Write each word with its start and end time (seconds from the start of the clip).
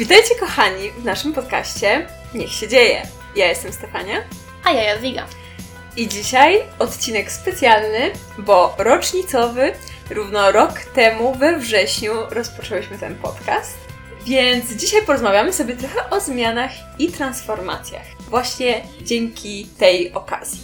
Witajcie 0.00 0.34
kochani 0.34 0.90
w 0.90 1.04
naszym 1.04 1.32
podcaście 1.32 2.06
Niech 2.34 2.52
się 2.52 2.68
dzieje. 2.68 3.02
Ja 3.36 3.46
jestem 3.46 3.72
Stefania. 3.72 4.16
A 4.64 4.72
ja 4.72 4.82
Jadwiga. 4.82 5.26
I 5.96 6.08
dzisiaj 6.08 6.62
odcinek 6.78 7.32
specjalny, 7.32 8.10
bo 8.38 8.74
rocznicowy, 8.78 9.72
równo 10.10 10.52
rok 10.52 10.80
temu 10.94 11.34
we 11.34 11.58
wrześniu 11.58 12.12
rozpoczęłyśmy 12.30 12.98
ten 12.98 13.16
podcast. 13.16 13.78
Więc 14.26 14.72
dzisiaj 14.72 15.02
porozmawiamy 15.02 15.52
sobie 15.52 15.76
trochę 15.76 16.10
o 16.10 16.20
zmianach 16.20 16.70
i 16.98 17.08
transformacjach. 17.08 18.06
Właśnie 18.28 18.82
dzięki 19.02 19.66
tej 19.78 20.12
okazji. 20.12 20.60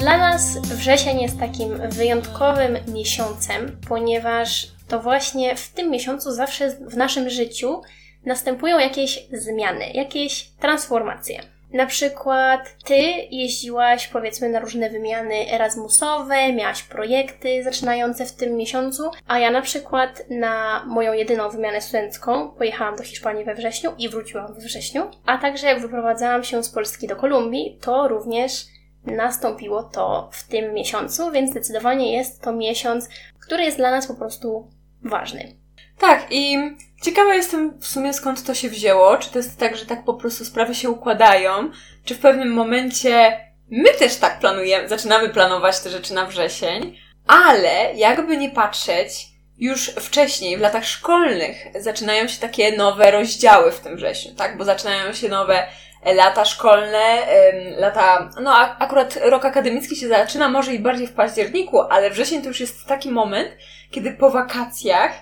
Dla 0.00 0.18
nas 0.18 0.58
wrzesień 0.58 1.20
jest 1.20 1.38
takim 1.38 1.90
wyjątkowym 1.90 2.78
miesiącem, 2.88 3.76
ponieważ 3.88 4.77
to 4.88 5.00
właśnie 5.00 5.56
w 5.56 5.68
tym 5.68 5.90
miesiącu 5.90 6.32
zawsze 6.32 6.70
w 6.70 6.96
naszym 6.96 7.30
życiu 7.30 7.82
następują 8.24 8.78
jakieś 8.78 9.26
zmiany, 9.32 9.90
jakieś 9.90 10.50
transformacje. 10.60 11.42
Na 11.72 11.86
przykład 11.86 12.76
ty 12.84 12.94
jeździłaś 13.30 14.08
powiedzmy 14.08 14.48
na 14.48 14.60
różne 14.60 14.90
wymiany 14.90 15.52
Erasmusowe, 15.52 16.52
miałaś 16.52 16.82
projekty 16.82 17.64
zaczynające 17.64 18.26
w 18.26 18.32
tym 18.32 18.56
miesiącu, 18.56 19.10
a 19.26 19.38
ja 19.38 19.50
na 19.50 19.62
przykład 19.62 20.22
na 20.30 20.84
moją 20.86 21.12
jedyną 21.12 21.50
wymianę 21.50 21.80
studencką 21.80 22.50
pojechałam 22.50 22.96
do 22.96 23.02
Hiszpanii 23.02 23.44
we 23.44 23.54
wrześniu 23.54 23.92
i 23.98 24.08
wróciłam 24.08 24.54
we 24.54 24.60
wrześniu, 24.60 25.10
a 25.26 25.38
także 25.38 25.66
jak 25.66 25.80
wyprowadzałam 25.80 26.44
się 26.44 26.64
z 26.64 26.70
Polski 26.70 27.08
do 27.08 27.16
Kolumbii, 27.16 27.78
to 27.80 28.08
również 28.08 28.64
nastąpiło 29.04 29.82
to 29.82 30.28
w 30.32 30.48
tym 30.48 30.74
miesiącu, 30.74 31.30
więc 31.30 31.50
zdecydowanie 31.50 32.16
jest 32.16 32.42
to 32.42 32.52
miesiąc, 32.52 33.08
który 33.40 33.64
jest 33.64 33.76
dla 33.76 33.90
nas 33.90 34.06
po 34.06 34.14
prostu 34.14 34.70
ważny. 35.02 35.56
Tak, 35.98 36.26
i 36.30 36.58
ciekawa 37.02 37.34
jestem 37.34 37.80
w 37.80 37.86
sumie 37.86 38.14
skąd 38.14 38.44
to 38.44 38.54
się 38.54 38.68
wzięło. 38.68 39.16
Czy 39.16 39.30
to 39.30 39.38
jest 39.38 39.58
tak, 39.58 39.76
że 39.76 39.86
tak 39.86 40.04
po 40.04 40.14
prostu 40.14 40.44
sprawy 40.44 40.74
się 40.74 40.90
układają, 40.90 41.70
czy 42.04 42.14
w 42.14 42.18
pewnym 42.18 42.52
momencie 42.52 43.40
my 43.70 43.90
też 43.90 44.16
tak 44.16 44.38
planujemy, 44.38 44.88
zaczynamy 44.88 45.28
planować 45.28 45.80
te 45.80 45.90
rzeczy 45.90 46.14
na 46.14 46.26
wrzesień, 46.26 46.98
ale 47.26 47.94
jakby 47.94 48.36
nie 48.36 48.50
patrzeć, 48.50 49.26
już 49.58 49.86
wcześniej, 49.86 50.56
w 50.56 50.60
latach 50.60 50.86
szkolnych, 50.86 51.56
zaczynają 51.80 52.28
się 52.28 52.40
takie 52.40 52.76
nowe 52.76 53.10
rozdziały 53.10 53.72
w 53.72 53.80
tym 53.80 53.96
wrześniu, 53.96 54.34
tak? 54.34 54.58
Bo 54.58 54.64
zaczynają 54.64 55.12
się 55.12 55.28
nowe 55.28 55.66
lata 56.04 56.44
szkolne, 56.44 57.26
lata, 57.78 58.30
no 58.40 58.56
akurat 58.56 59.18
rok 59.22 59.44
akademicki 59.44 59.96
się 59.96 60.08
zaczyna 60.08 60.48
może 60.48 60.74
i 60.74 60.78
bardziej 60.78 61.06
w 61.06 61.12
październiku, 61.12 61.80
ale 61.80 62.10
wrzesień 62.10 62.42
to 62.42 62.48
już 62.48 62.60
jest 62.60 62.86
taki 62.86 63.10
moment, 63.10 63.48
kiedy 63.90 64.12
po 64.12 64.30
wakacjach 64.30 65.12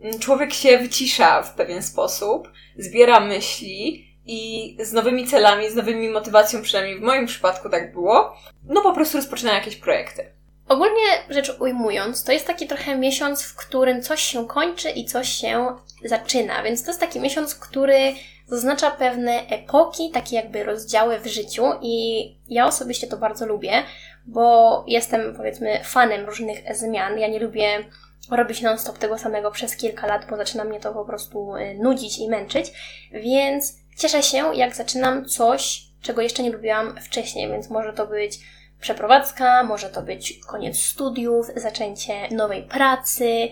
mm, 0.00 0.18
człowiek 0.18 0.54
się 0.54 0.78
wycisza 0.78 1.42
w 1.42 1.54
pewien 1.54 1.82
sposób, 1.82 2.48
zbiera 2.76 3.20
myśli 3.20 4.06
i 4.26 4.76
z 4.80 4.92
nowymi 4.92 5.26
celami, 5.26 5.70
z 5.70 5.74
nowymi 5.74 6.08
motywacją, 6.08 6.62
przynajmniej 6.62 6.98
w 6.98 7.02
moim 7.02 7.26
przypadku 7.26 7.68
tak 7.68 7.92
było, 7.92 8.36
no 8.64 8.80
po 8.80 8.92
prostu 8.92 9.16
rozpoczyna 9.16 9.54
jakieś 9.54 9.76
projekty. 9.76 10.36
Ogólnie 10.68 11.02
rzecz 11.30 11.56
ujmując, 11.60 12.24
to 12.24 12.32
jest 12.32 12.46
taki 12.46 12.66
trochę 12.66 12.98
miesiąc, 12.98 13.42
w 13.42 13.56
którym 13.56 14.02
coś 14.02 14.22
się 14.22 14.46
kończy 14.46 14.90
i 14.90 15.04
coś 15.04 15.28
się 15.28 15.76
zaczyna, 16.04 16.62
więc 16.62 16.84
to 16.84 16.90
jest 16.90 17.00
taki 17.00 17.20
miesiąc, 17.20 17.54
który 17.54 18.14
zaznacza 18.46 18.90
pewne 18.90 19.46
epoki, 19.48 20.10
takie 20.10 20.36
jakby 20.36 20.64
rozdziały 20.64 21.18
w 21.20 21.26
życiu 21.26 21.64
i 21.82 22.26
ja 22.48 22.66
osobiście 22.66 23.06
to 23.06 23.16
bardzo 23.16 23.46
lubię, 23.46 23.82
bo 24.26 24.84
jestem 24.86 25.36
powiedzmy 25.36 25.80
fanem 25.84 26.26
różnych 26.26 26.76
zmian. 26.76 27.18
Ja 27.18 27.28
nie 27.28 27.38
lubię 27.38 27.84
robić 28.30 28.62
non-stop 28.62 28.98
tego 28.98 29.18
samego 29.18 29.50
przez 29.50 29.76
kilka 29.76 30.06
lat, 30.06 30.26
bo 30.30 30.36
zaczyna 30.36 30.64
mnie 30.64 30.80
to 30.80 30.92
po 30.94 31.04
prostu 31.04 31.56
y, 31.56 31.74
nudzić 31.78 32.18
i 32.18 32.28
męczyć, 32.28 32.72
więc 33.12 33.76
cieszę 33.98 34.22
się, 34.22 34.54
jak 34.54 34.76
zaczynam 34.76 35.24
coś, 35.24 35.82
czego 36.02 36.22
jeszcze 36.22 36.42
nie 36.42 36.52
lubiłam 36.52 36.96
wcześniej, 37.00 37.48
więc 37.48 37.70
może 37.70 37.92
to 37.92 38.06
być 38.06 38.38
przeprowadzka, 38.80 39.64
może 39.64 39.88
to 39.88 40.02
być 40.02 40.40
koniec 40.46 40.78
studiów, 40.78 41.46
zaczęcie 41.56 42.28
nowej 42.30 42.62
pracy, 42.62 43.48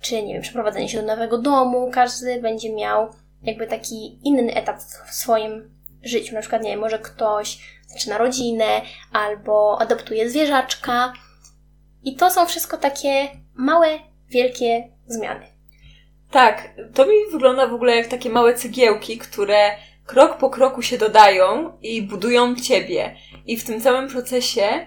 czy 0.00 0.22
nie 0.22 0.34
wiem, 0.34 0.42
przeprowadzenie 0.42 0.88
się 0.88 1.00
do 1.00 1.06
nowego 1.06 1.38
domu. 1.38 1.90
Każdy 1.92 2.42
będzie 2.42 2.74
miał 2.74 3.08
jakby 3.42 3.66
taki 3.66 4.28
inny 4.28 4.54
etap 4.54 4.78
w 5.08 5.14
swoim 5.14 5.76
życiu. 6.02 6.34
Na 6.34 6.40
przykład, 6.40 6.62
nie 6.62 6.70
wiem, 6.70 6.80
może 6.80 6.98
ktoś 6.98 7.58
zaczyna 7.86 8.18
rodzinę 8.18 8.82
albo 9.12 9.80
adoptuje 9.80 10.30
zwierzaczka. 10.30 11.12
I 12.02 12.16
to 12.16 12.30
są 12.30 12.46
wszystko 12.46 12.76
takie 12.76 13.28
małe, 13.54 13.88
wielkie 14.28 14.88
zmiany. 15.06 15.46
Tak, 16.30 16.68
to 16.94 17.06
mi 17.06 17.14
wygląda 17.32 17.66
w 17.66 17.74
ogóle 17.74 17.96
jak 17.96 18.06
takie 18.06 18.30
małe 18.30 18.54
cegiełki, 18.54 19.18
które 19.18 19.70
krok 20.06 20.38
po 20.38 20.50
kroku 20.50 20.82
się 20.82 20.98
dodają 20.98 21.78
i 21.82 22.02
budują 22.02 22.56
ciebie. 22.56 23.16
I 23.46 23.56
w 23.56 23.64
tym 23.64 23.80
całym 23.80 24.08
procesie 24.08 24.86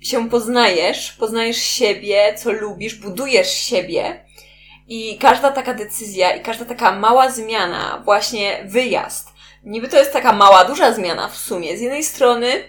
się 0.00 0.30
poznajesz, 0.30 1.12
poznajesz 1.12 1.56
siebie, 1.56 2.34
co 2.36 2.52
lubisz, 2.52 2.94
budujesz 2.94 3.50
siebie 3.50 4.24
i 4.88 5.18
każda 5.18 5.50
taka 5.50 5.74
decyzja 5.74 6.36
i 6.36 6.42
każda 6.42 6.64
taka 6.64 6.92
mała 6.92 7.30
zmiana, 7.30 8.02
właśnie 8.04 8.64
wyjazd, 8.64 9.28
niby 9.64 9.88
to 9.88 9.98
jest 9.98 10.12
taka 10.12 10.32
mała, 10.32 10.64
duża 10.64 10.92
zmiana 10.92 11.28
w 11.28 11.36
sumie. 11.36 11.76
Z 11.76 11.80
jednej 11.80 12.04
strony 12.04 12.64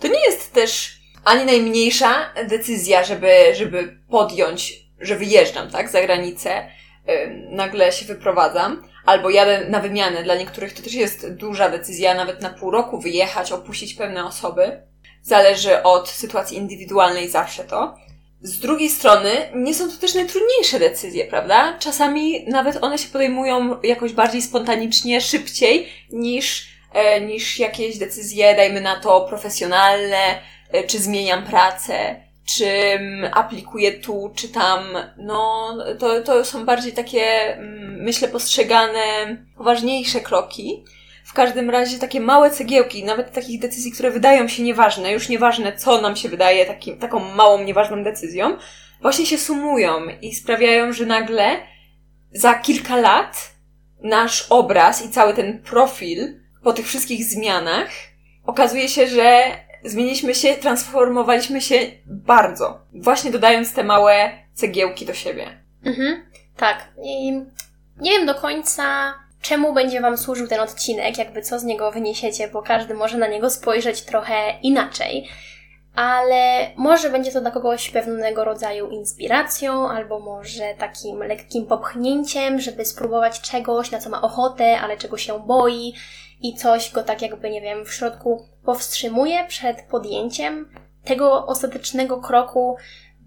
to 0.00 0.08
nie 0.08 0.20
jest 0.20 0.52
też 0.52 0.98
ani 1.24 1.44
najmniejsza 1.44 2.32
decyzja, 2.48 3.04
żeby, 3.04 3.30
żeby 3.54 3.98
podjąć, 4.10 4.87
że 5.00 5.16
wyjeżdżam, 5.16 5.70
tak, 5.70 5.88
za 5.88 6.02
granicę, 6.02 6.68
nagle 7.50 7.92
się 7.92 8.06
wyprowadzam, 8.06 8.82
albo 9.04 9.30
jadę 9.30 9.66
na 9.68 9.80
wymianę. 9.80 10.22
Dla 10.22 10.34
niektórych 10.34 10.72
to 10.72 10.82
też 10.82 10.94
jest 10.94 11.34
duża 11.34 11.68
decyzja, 11.70 12.14
nawet 12.14 12.42
na 12.42 12.50
pół 12.50 12.70
roku 12.70 13.00
wyjechać, 13.00 13.52
opuścić 13.52 13.94
pewne 13.94 14.24
osoby. 14.24 14.82
Zależy 15.22 15.82
od 15.82 16.08
sytuacji 16.08 16.56
indywidualnej 16.56 17.28
zawsze 17.28 17.64
to. 17.64 17.94
Z 18.42 18.58
drugiej 18.58 18.88
strony, 18.88 19.30
nie 19.54 19.74
są 19.74 19.90
to 19.90 19.96
też 19.96 20.14
najtrudniejsze 20.14 20.78
decyzje, 20.78 21.24
prawda? 21.24 21.76
Czasami 21.78 22.44
nawet 22.48 22.84
one 22.84 22.98
się 22.98 23.08
podejmują 23.08 23.82
jakoś 23.82 24.12
bardziej 24.12 24.42
spontanicznie, 24.42 25.20
szybciej 25.20 25.88
niż, 26.10 26.68
e, 26.92 27.20
niż 27.20 27.58
jakieś 27.58 27.98
decyzje, 27.98 28.56
dajmy 28.56 28.80
na 28.80 29.00
to, 29.00 29.20
profesjonalne, 29.20 30.40
e, 30.72 30.84
czy 30.84 30.98
zmieniam 30.98 31.44
pracę, 31.44 32.16
czy 32.56 32.66
aplikuję 33.32 33.92
tu, 33.92 34.32
czy 34.34 34.48
tam. 34.48 34.80
No, 35.16 35.74
to, 35.98 36.22
to 36.22 36.44
są 36.44 36.64
bardziej 36.64 36.92
takie, 36.92 37.56
mm, 37.56 38.02
myślę, 38.02 38.28
postrzegane, 38.28 39.36
poważniejsze 39.56 40.20
kroki. 40.20 40.84
W 41.24 41.32
każdym 41.32 41.70
razie 41.70 41.98
takie 41.98 42.20
małe 42.20 42.50
cegiełki, 42.50 43.04
nawet 43.04 43.32
takich 43.32 43.60
decyzji, 43.60 43.92
które 43.92 44.10
wydają 44.10 44.48
się 44.48 44.62
nieważne, 44.62 45.12
już 45.12 45.28
nieważne 45.28 45.72
co 45.76 46.00
nam 46.00 46.16
się 46.16 46.28
wydaje 46.28 46.66
takim, 46.66 46.98
taką 46.98 47.18
małą, 47.18 47.64
nieważną 47.64 48.04
decyzją, 48.04 48.56
właśnie 49.02 49.26
się 49.26 49.38
sumują 49.38 49.92
i 50.22 50.34
sprawiają, 50.34 50.92
że 50.92 51.06
nagle 51.06 51.56
za 52.32 52.54
kilka 52.54 52.96
lat 52.96 53.50
nasz 54.02 54.46
obraz 54.50 55.04
i 55.06 55.08
cały 55.08 55.34
ten 55.34 55.62
profil 55.62 56.40
po 56.62 56.72
tych 56.72 56.86
wszystkich 56.86 57.24
zmianach 57.24 57.90
okazuje 58.44 58.88
się, 58.88 59.06
że 59.06 59.42
zmieniliśmy 59.84 60.34
się, 60.34 60.54
transformowaliśmy 60.54 61.60
się 61.60 61.78
bardzo. 62.06 62.80
Właśnie 62.94 63.30
dodając 63.30 63.74
te 63.74 63.84
małe 63.84 64.30
cegiełki 64.54 65.06
do 65.06 65.14
siebie. 65.14 65.46
Mhm, 65.84 66.22
tak. 66.56 66.88
I 67.02 67.32
nie 68.00 68.10
wiem 68.10 68.26
do 68.26 68.34
końca, 68.34 69.14
czemu 69.42 69.72
będzie 69.72 70.00
Wam 70.00 70.18
służył 70.18 70.48
ten 70.48 70.60
odcinek, 70.60 71.18
jakby 71.18 71.42
co 71.42 71.58
z 71.58 71.64
niego 71.64 71.92
wyniesiecie, 71.92 72.48
bo 72.48 72.62
każdy 72.62 72.94
może 72.94 73.18
na 73.18 73.26
niego 73.26 73.50
spojrzeć 73.50 74.02
trochę 74.02 74.34
inaczej. 74.62 75.28
Ale 75.94 76.70
może 76.76 77.10
będzie 77.10 77.32
to 77.32 77.40
dla 77.40 77.50
kogoś 77.50 77.90
pewnego 77.90 78.44
rodzaju 78.44 78.90
inspiracją, 78.90 79.88
albo 79.88 80.20
może 80.20 80.74
takim 80.78 81.18
lekkim 81.18 81.66
popchnięciem, 81.66 82.60
żeby 82.60 82.84
spróbować 82.84 83.40
czegoś, 83.40 83.90
na 83.90 83.98
co 83.98 84.10
ma 84.10 84.22
ochotę, 84.22 84.80
ale 84.80 84.96
czego 84.96 85.16
się 85.16 85.40
boi, 85.46 85.94
i 86.42 86.54
coś 86.54 86.92
go 86.92 87.02
tak 87.02 87.22
jakby, 87.22 87.50
nie 87.50 87.60
wiem, 87.60 87.84
w 87.84 87.92
środku 87.92 88.48
powstrzymuje 88.64 89.44
przed 89.48 89.82
podjęciem 89.82 90.68
tego 91.04 91.46
ostatecznego 91.46 92.20
kroku, 92.20 92.76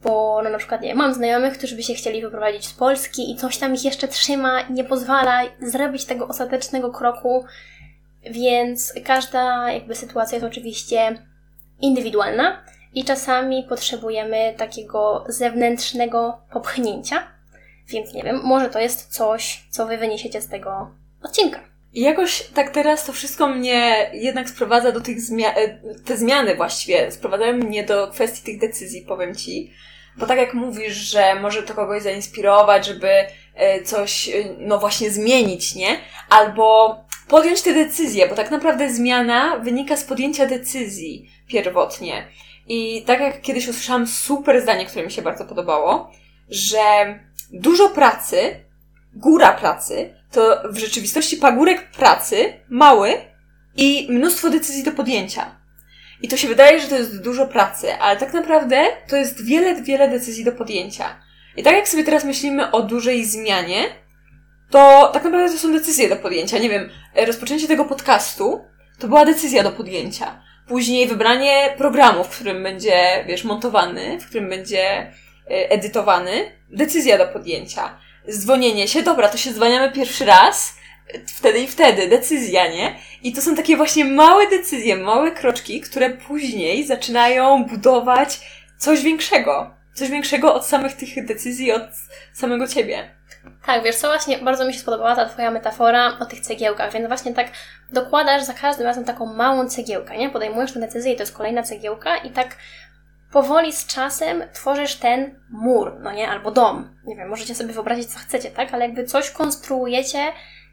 bo 0.03 0.41
no 0.43 0.49
na 0.49 0.57
przykład, 0.57 0.81
nie 0.81 0.95
mam 0.95 1.13
znajomych, 1.13 1.57
którzy 1.57 1.75
by 1.75 1.83
się 1.83 1.93
chcieli 1.93 2.21
wyprowadzić 2.21 2.67
z 2.67 2.73
Polski 2.73 3.31
i 3.31 3.35
coś 3.35 3.57
tam 3.57 3.73
ich 3.73 3.83
jeszcze 3.85 4.07
trzyma 4.07 4.61
i 4.61 4.73
nie 4.73 4.83
pozwala 4.83 5.41
zrobić 5.61 6.05
tego 6.05 6.27
ostatecznego 6.27 6.91
kroku, 6.91 7.45
więc 8.23 8.93
każda 9.05 9.71
jakby 9.71 9.95
sytuacja 9.95 10.35
jest 10.35 10.47
oczywiście 10.47 11.25
indywidualna 11.81 12.63
i 12.93 13.03
czasami 13.03 13.63
potrzebujemy 13.63 14.53
takiego 14.57 15.25
zewnętrznego 15.27 16.41
popchnięcia, 16.51 17.27
więc 17.87 18.13
nie 18.13 18.23
wiem, 18.23 18.41
może 18.43 18.69
to 18.69 18.79
jest 18.79 19.13
coś, 19.13 19.65
co 19.69 19.85
Wy 19.85 19.97
wyniesiecie 19.97 20.41
z 20.41 20.47
tego 20.47 20.91
odcinka. 21.23 21.70
I 21.93 22.01
jakoś 22.01 22.43
tak 22.53 22.69
teraz 22.69 23.05
to 23.05 23.13
wszystko 23.13 23.47
mnie 23.47 24.09
jednak 24.13 24.49
sprowadza 24.49 24.91
do 24.91 25.01
tych 25.01 25.21
zmian, 25.21 25.53
e, 25.55 25.77
te 26.05 26.17
zmiany 26.17 26.55
właściwie 26.55 27.11
sprowadzają 27.11 27.53
mnie 27.53 27.83
do 27.83 28.07
kwestii 28.07 28.43
tych 28.43 28.59
decyzji, 28.59 29.01
powiem 29.01 29.35
Ci. 29.35 29.71
Bo 30.17 30.25
tak 30.25 30.37
jak 30.37 30.53
mówisz, 30.53 30.93
że 30.93 31.35
może 31.35 31.63
to 31.63 31.73
kogoś 31.73 32.03
zainspirować, 32.03 32.85
żeby 32.85 33.09
e, 33.55 33.83
coś, 33.83 34.29
e, 34.29 34.31
no 34.57 34.79
właśnie 34.79 35.11
zmienić, 35.11 35.75
nie? 35.75 35.97
Albo 36.29 36.95
podjąć 37.27 37.61
te 37.61 37.73
decyzje, 37.73 38.27
bo 38.27 38.35
tak 38.35 38.51
naprawdę 38.51 38.93
zmiana 38.93 39.57
wynika 39.57 39.97
z 39.97 40.03
podjęcia 40.03 40.45
decyzji 40.45 41.29
pierwotnie. 41.47 42.27
I 42.67 43.03
tak 43.05 43.19
jak 43.19 43.41
kiedyś 43.41 43.67
usłyszałam 43.67 44.07
super 44.07 44.61
zdanie, 44.61 44.85
które 44.85 45.05
mi 45.05 45.11
się 45.11 45.21
bardzo 45.21 45.45
podobało, 45.45 46.11
że 46.49 46.79
dużo 47.53 47.89
pracy, 47.89 48.55
góra 49.13 49.51
pracy, 49.51 50.13
to 50.31 50.61
w 50.69 50.77
rzeczywistości 50.77 51.37
pagórek 51.37 51.91
pracy, 51.91 52.53
mały 52.69 53.13
i 53.77 54.07
mnóstwo 54.09 54.49
decyzji 54.49 54.83
do 54.83 54.91
podjęcia. 54.91 55.55
I 56.21 56.27
to 56.27 56.37
się 56.37 56.47
wydaje, 56.47 56.79
że 56.79 56.87
to 56.87 56.95
jest 56.95 57.23
dużo 57.23 57.47
pracy, 57.47 57.93
ale 57.93 58.19
tak 58.19 58.33
naprawdę 58.33 58.85
to 59.07 59.15
jest 59.15 59.45
wiele, 59.45 59.81
wiele 59.81 60.09
decyzji 60.09 60.43
do 60.43 60.51
podjęcia. 60.51 61.19
I 61.57 61.63
tak 61.63 61.75
jak 61.75 61.87
sobie 61.87 62.03
teraz 62.03 62.23
myślimy 62.23 62.71
o 62.71 62.81
dużej 62.81 63.25
zmianie, 63.25 63.83
to 64.69 65.09
tak 65.13 65.23
naprawdę 65.23 65.53
to 65.53 65.59
są 65.59 65.73
decyzje 65.73 66.09
do 66.09 66.15
podjęcia. 66.15 66.57
Nie 66.57 66.69
wiem, 66.69 66.89
rozpoczęcie 67.27 67.67
tego 67.67 67.85
podcastu 67.85 68.61
to 68.99 69.07
była 69.07 69.25
decyzja 69.25 69.63
do 69.63 69.71
podjęcia. 69.71 70.41
Później 70.67 71.07
wybranie 71.07 71.73
programu, 71.77 72.23
w 72.23 72.29
którym 72.29 72.63
będzie, 72.63 73.25
wiesz, 73.27 73.43
montowany, 73.43 74.19
w 74.19 74.25
którym 74.25 74.49
będzie 74.49 74.83
e, 74.89 75.11
edytowany, 75.47 76.31
decyzja 76.69 77.17
do 77.17 77.27
podjęcia. 77.27 77.97
Dzwonienie 78.29 78.87
się, 78.87 79.03
dobra, 79.03 79.29
to 79.29 79.37
się 79.37 79.53
dzwaniamy 79.53 79.91
pierwszy 79.91 80.25
raz, 80.25 80.73
wtedy 81.27 81.59
i 81.59 81.67
wtedy, 81.67 82.07
decyzja, 82.07 82.67
nie? 82.67 82.95
I 83.23 83.33
to 83.33 83.41
są 83.41 83.55
takie 83.55 83.77
właśnie 83.77 84.05
małe 84.05 84.47
decyzje, 84.47 84.97
małe 84.97 85.31
kroczki, 85.31 85.81
które 85.81 86.09
później 86.09 86.87
zaczynają 86.87 87.65
budować 87.65 88.39
coś 88.77 89.01
większego. 89.01 89.75
Coś 89.93 90.09
większego 90.09 90.53
od 90.53 90.65
samych 90.65 90.93
tych 90.93 91.25
decyzji, 91.25 91.71
od 91.71 91.81
samego 92.33 92.67
ciebie. 92.67 93.15
Tak, 93.65 93.83
wiesz 93.83 93.95
co, 93.95 94.07
właśnie 94.07 94.37
bardzo 94.37 94.67
mi 94.67 94.73
się 94.73 94.79
spodobała 94.79 95.15
ta 95.15 95.25
Twoja 95.25 95.51
metafora 95.51 96.17
o 96.19 96.25
tych 96.25 96.39
cegiełkach, 96.39 96.93
więc 96.93 97.07
właśnie 97.07 97.33
tak 97.33 97.47
dokładasz 97.91 98.43
za 98.43 98.53
każdym 98.53 98.85
razem 98.85 99.03
taką 99.03 99.25
małą 99.25 99.69
cegiełkę, 99.69 100.17
nie? 100.17 100.29
Podejmujesz 100.29 100.73
tę 100.73 100.79
decyzję 100.79 101.13
i 101.13 101.15
to 101.15 101.23
jest 101.23 101.37
kolejna 101.37 101.63
cegiełka 101.63 102.17
i 102.17 102.29
tak 102.29 102.57
powoli 103.31 103.73
z 103.73 103.87
czasem 103.87 104.43
tworzysz 104.53 104.95
ten 104.95 105.39
mur, 105.49 105.99
no 105.99 106.11
nie? 106.11 106.29
Albo 106.29 106.51
dom. 106.51 106.95
Nie 107.05 107.15
wiem, 107.15 107.29
możecie 107.29 107.55
sobie 107.55 107.73
wyobrazić, 107.73 108.07
co 108.07 108.19
chcecie, 108.19 108.51
tak? 108.51 108.73
Ale 108.73 108.85
jakby 108.85 109.03
coś 109.03 109.31
konstruujecie 109.31 110.31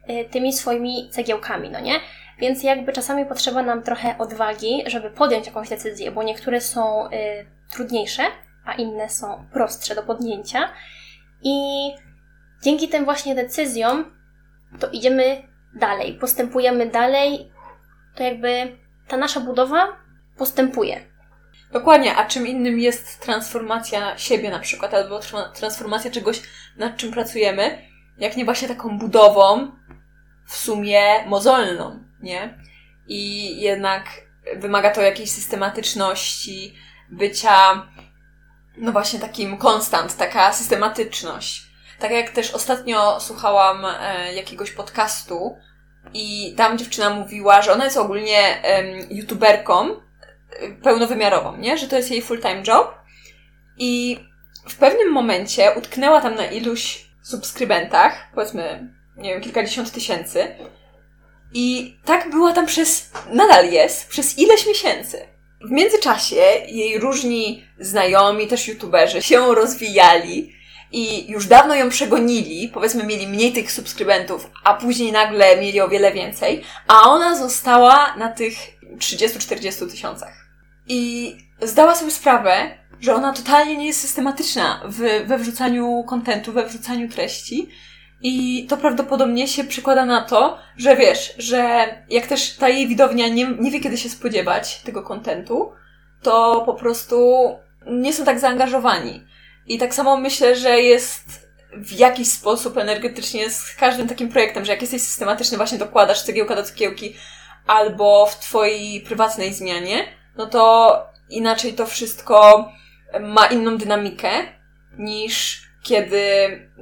y, 0.09 0.29
tymi 0.31 0.53
swoimi 0.53 1.09
cegiełkami, 1.11 1.69
no 1.69 1.79
nie? 1.79 1.99
Więc 2.39 2.63
jakby 2.63 2.93
czasami 2.93 3.25
potrzeba 3.25 3.63
nam 3.63 3.83
trochę 3.83 4.17
odwagi, 4.17 4.83
żeby 4.87 5.09
podjąć 5.09 5.45
jakąś 5.45 5.69
decyzję, 5.69 6.11
bo 6.11 6.23
niektóre 6.23 6.61
są 6.61 7.07
y, 7.07 7.09
trudniejsze, 7.71 8.23
a 8.65 8.73
inne 8.73 9.09
są 9.09 9.45
prostsze 9.53 9.95
do 9.95 10.03
podjęcia. 10.03 10.69
I 11.43 11.55
dzięki 12.63 12.89
tym 12.89 13.05
właśnie 13.05 13.35
decyzjom 13.35 14.15
to 14.79 14.89
idziemy 14.89 15.43
dalej, 15.75 16.13
postępujemy 16.13 16.85
dalej, 16.85 17.51
to 18.15 18.23
jakby 18.23 18.77
ta 19.07 19.17
nasza 19.17 19.39
budowa 19.39 19.87
postępuje. 20.37 21.08
Dokładnie, 21.71 22.15
a 22.15 22.25
czym 22.25 22.47
innym 22.47 22.79
jest 22.79 23.19
transformacja 23.19 24.17
siebie 24.17 24.49
na 24.49 24.59
przykład, 24.59 24.93
albo 24.93 25.19
transformacja 25.55 26.11
czegoś, 26.11 26.41
nad 26.77 26.97
czym 26.97 27.11
pracujemy, 27.11 27.89
jak 28.17 28.37
nie 28.37 28.45
właśnie 28.45 28.67
taką 28.67 28.97
budową 28.97 29.71
w 30.47 30.57
sumie 30.57 31.25
mozolną, 31.25 32.03
nie? 32.21 32.59
I 33.07 33.55
jednak 33.61 34.03
wymaga 34.55 34.89
to 34.89 35.01
jakiejś 35.01 35.31
systematyczności, 35.31 36.75
bycia, 37.09 37.87
no 38.77 38.91
właśnie 38.91 39.19
takim 39.19 39.57
konstant, 39.57 40.17
taka 40.17 40.53
systematyczność. 40.53 41.61
Tak 41.99 42.11
jak 42.11 42.29
też 42.29 42.51
ostatnio 42.51 43.19
słuchałam 43.19 43.85
e, 43.85 44.33
jakiegoś 44.33 44.71
podcastu 44.71 45.57
i 46.13 46.53
tam 46.57 46.77
dziewczyna 46.77 47.09
mówiła, 47.09 47.61
że 47.61 47.73
ona 47.73 47.85
jest 47.85 47.97
ogólnie 47.97 48.63
e, 48.63 48.83
youtuberką, 49.13 50.01
pełnowymiarową, 50.83 51.57
nie? 51.57 51.77
Że 51.77 51.87
to 51.87 51.97
jest 51.97 52.11
jej 52.11 52.21
full-time 52.21 52.63
job. 52.67 52.95
I 53.77 54.19
w 54.69 54.75
pewnym 54.75 55.11
momencie 55.11 55.71
utknęła 55.77 56.21
tam 56.21 56.35
na 56.35 56.45
iluś 56.45 57.05
subskrybentach, 57.23 58.29
powiedzmy, 58.35 58.93
nie 59.17 59.33
wiem, 59.33 59.41
kilkadziesiąt 59.41 59.91
tysięcy. 59.91 60.47
I 61.53 61.95
tak 62.05 62.29
była 62.29 62.53
tam 62.53 62.65
przez, 62.65 63.11
nadal 63.31 63.71
jest, 63.71 64.09
przez 64.09 64.37
ileś 64.37 64.67
miesięcy. 64.67 65.27
W 65.61 65.71
międzyczasie 65.71 66.41
jej 66.67 66.99
różni 66.99 67.65
znajomi, 67.79 68.47
też 68.47 68.67
youtuberzy 68.67 69.21
się 69.21 69.55
rozwijali 69.55 70.59
i 70.91 71.31
już 71.31 71.45
dawno 71.45 71.75
ją 71.75 71.89
przegonili, 71.89 72.69
powiedzmy 72.73 73.03
mieli 73.03 73.27
mniej 73.27 73.53
tych 73.53 73.71
subskrybentów, 73.71 74.49
a 74.63 74.73
później 74.73 75.11
nagle 75.11 75.57
mieli 75.57 75.81
o 75.81 75.89
wiele 75.89 76.11
więcej, 76.11 76.63
a 76.87 77.01
ona 77.01 77.35
została 77.35 78.15
na 78.17 78.31
tych 78.31 78.53
30-40 78.97 79.91
tysiącach. 79.91 80.49
I 80.87 81.35
zdała 81.61 81.95
sobie 81.95 82.11
sprawę, 82.11 82.71
że 83.01 83.15
ona 83.15 83.33
totalnie 83.33 83.77
nie 83.77 83.87
jest 83.87 84.01
systematyczna 84.01 84.81
w, 84.85 85.27
we 85.27 85.37
wrzucaniu 85.37 86.03
kontentu, 86.03 86.51
we 86.51 86.65
wrzucaniu 86.65 87.09
treści. 87.09 87.69
I 88.21 88.65
to 88.69 88.77
prawdopodobnie 88.77 89.47
się 89.47 89.63
przekłada 89.63 90.05
na 90.05 90.21
to, 90.21 90.57
że 90.77 90.95
wiesz, 90.95 91.33
że 91.37 91.87
jak 92.09 92.27
też 92.27 92.55
ta 92.55 92.69
jej 92.69 92.87
widownia 92.87 93.27
nie, 93.27 93.47
nie 93.59 93.71
wie, 93.71 93.79
kiedy 93.79 93.97
się 93.97 94.09
spodziewać 94.09 94.81
tego 94.81 95.03
kontentu, 95.03 95.71
to 96.21 96.63
po 96.65 96.73
prostu 96.73 97.49
nie 97.87 98.13
są 98.13 98.25
tak 98.25 98.39
zaangażowani. 98.39 99.23
I 99.67 99.77
tak 99.77 99.93
samo 99.93 100.17
myślę, 100.17 100.55
że 100.55 100.81
jest 100.81 101.49
w 101.73 101.91
jakiś 101.91 102.27
sposób 102.27 102.77
energetycznie 102.77 103.49
z 103.49 103.75
każdym 103.75 104.07
takim 104.07 104.29
projektem, 104.29 104.65
że 104.65 104.71
jak 104.71 104.81
jesteś 104.81 105.01
systematyczny, 105.01 105.57
właśnie 105.57 105.77
dokładasz 105.77 106.21
cegiełka 106.21 106.55
do 106.55 106.63
cegiełki, 106.63 107.15
albo 107.69 108.25
w 108.25 108.39
twojej 108.39 109.01
prywatnej 109.01 109.53
zmianie, 109.53 110.05
no 110.37 110.45
to 110.45 110.95
inaczej 111.29 111.73
to 111.73 111.85
wszystko 111.85 112.69
ma 113.19 113.45
inną 113.45 113.77
dynamikę 113.77 114.29
niż 114.97 115.61
kiedy 115.83 116.21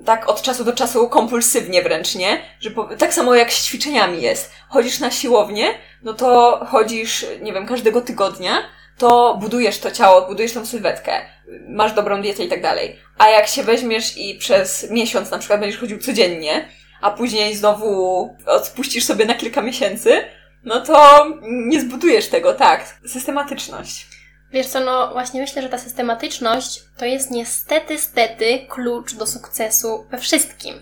tak 0.05 0.29
od 0.29 0.41
czasu 0.41 0.63
do 0.63 0.73
czasu 0.73 1.09
kompulsywnie 1.09 1.81
wręcz, 1.81 2.15
nie? 2.15 2.41
Że 2.59 2.71
po, 2.71 2.83
tak 2.83 3.13
samo 3.13 3.35
jak 3.35 3.53
z 3.53 3.65
ćwiczeniami 3.65 4.21
jest. 4.21 4.51
Chodzisz 4.69 4.99
na 4.99 5.11
siłownię, 5.11 5.67
no 6.03 6.13
to 6.13 6.59
chodzisz, 6.71 7.25
nie 7.41 7.53
wiem, 7.53 7.65
każdego 7.67 8.01
tygodnia, 8.01 8.63
to 8.97 9.37
budujesz 9.41 9.79
to 9.79 9.91
ciało, 9.91 10.27
budujesz 10.27 10.53
tą 10.53 10.65
sylwetkę, 10.65 11.21
masz 11.69 11.93
dobrą 11.93 12.21
dietę 12.21 12.43
i 12.43 12.49
tak 12.49 12.61
dalej. 12.61 12.99
A 13.17 13.29
jak 13.29 13.47
się 13.47 13.63
weźmiesz 13.63 14.17
i 14.17 14.35
przez 14.35 14.89
miesiąc 14.91 15.31
na 15.31 15.37
przykład 15.37 15.59
będziesz 15.59 15.79
chodził 15.79 15.99
codziennie, 15.99 16.69
a 17.01 17.11
później 17.11 17.55
znowu 17.55 18.35
odpuścisz 18.45 19.03
sobie 19.03 19.25
na 19.25 19.33
kilka 19.33 19.61
miesięcy, 19.61 20.21
no 20.67 20.81
to 20.81 21.25
nie 21.41 21.81
zbudujesz 21.81 22.27
tego, 22.27 22.53
tak. 22.53 22.99
Systematyczność. 23.07 24.07
Wiesz 24.51 24.67
co, 24.67 24.79
no 24.79 25.11
właśnie 25.11 25.41
myślę, 25.41 25.61
że 25.61 25.69
ta 25.69 25.77
systematyczność 25.77 26.83
to 26.97 27.05
jest 27.05 27.31
niestety, 27.31 27.99
stety 27.99 28.59
klucz 28.69 29.13
do 29.13 29.27
sukcesu 29.27 30.05
we 30.11 30.17
wszystkim. 30.17 30.75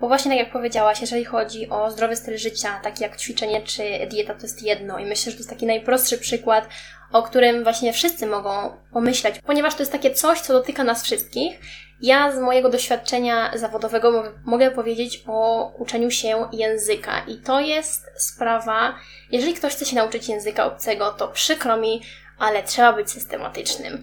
Bo 0.00 0.08
właśnie 0.08 0.30
tak 0.30 0.38
jak 0.38 0.52
powiedziałaś, 0.52 1.00
jeżeli 1.00 1.24
chodzi 1.24 1.70
o 1.70 1.90
zdrowy 1.90 2.16
styl 2.16 2.38
życia, 2.38 2.80
taki 2.82 3.02
jak 3.02 3.16
ćwiczenie 3.16 3.62
czy 3.62 3.82
dieta, 4.10 4.34
to 4.34 4.42
jest 4.42 4.62
jedno. 4.62 4.98
I 4.98 5.06
myślę, 5.06 5.32
że 5.32 5.36
to 5.36 5.40
jest 5.40 5.50
taki 5.50 5.66
najprostszy 5.66 6.18
przykład, 6.18 6.68
o 7.12 7.22
którym 7.22 7.62
właśnie 7.62 7.92
wszyscy 7.92 8.26
mogą 8.26 8.76
pomyśleć, 8.92 9.34
ponieważ 9.46 9.74
to 9.74 9.82
jest 9.82 9.92
takie 9.92 10.10
coś, 10.10 10.40
co 10.40 10.52
dotyka 10.52 10.84
nas 10.84 11.02
wszystkich 11.02 11.60
ja 12.00 12.32
z 12.32 12.38
mojego 12.38 12.70
doświadczenia 12.70 13.50
zawodowego 13.54 14.32
mogę 14.44 14.70
powiedzieć 14.70 15.24
o 15.26 15.70
uczeniu 15.78 16.10
się 16.10 16.48
języka 16.52 17.22
i 17.26 17.36
to 17.36 17.60
jest 17.60 18.10
sprawa, 18.16 18.94
jeżeli 19.30 19.54
ktoś 19.54 19.72
chce 19.72 19.84
się 19.84 19.96
nauczyć 19.96 20.28
języka 20.28 20.64
obcego, 20.64 21.10
to 21.10 21.28
przykro 21.28 21.76
mi, 21.76 22.02
ale 22.38 22.62
trzeba 22.62 22.92
być 22.92 23.10
systematycznym. 23.10 24.02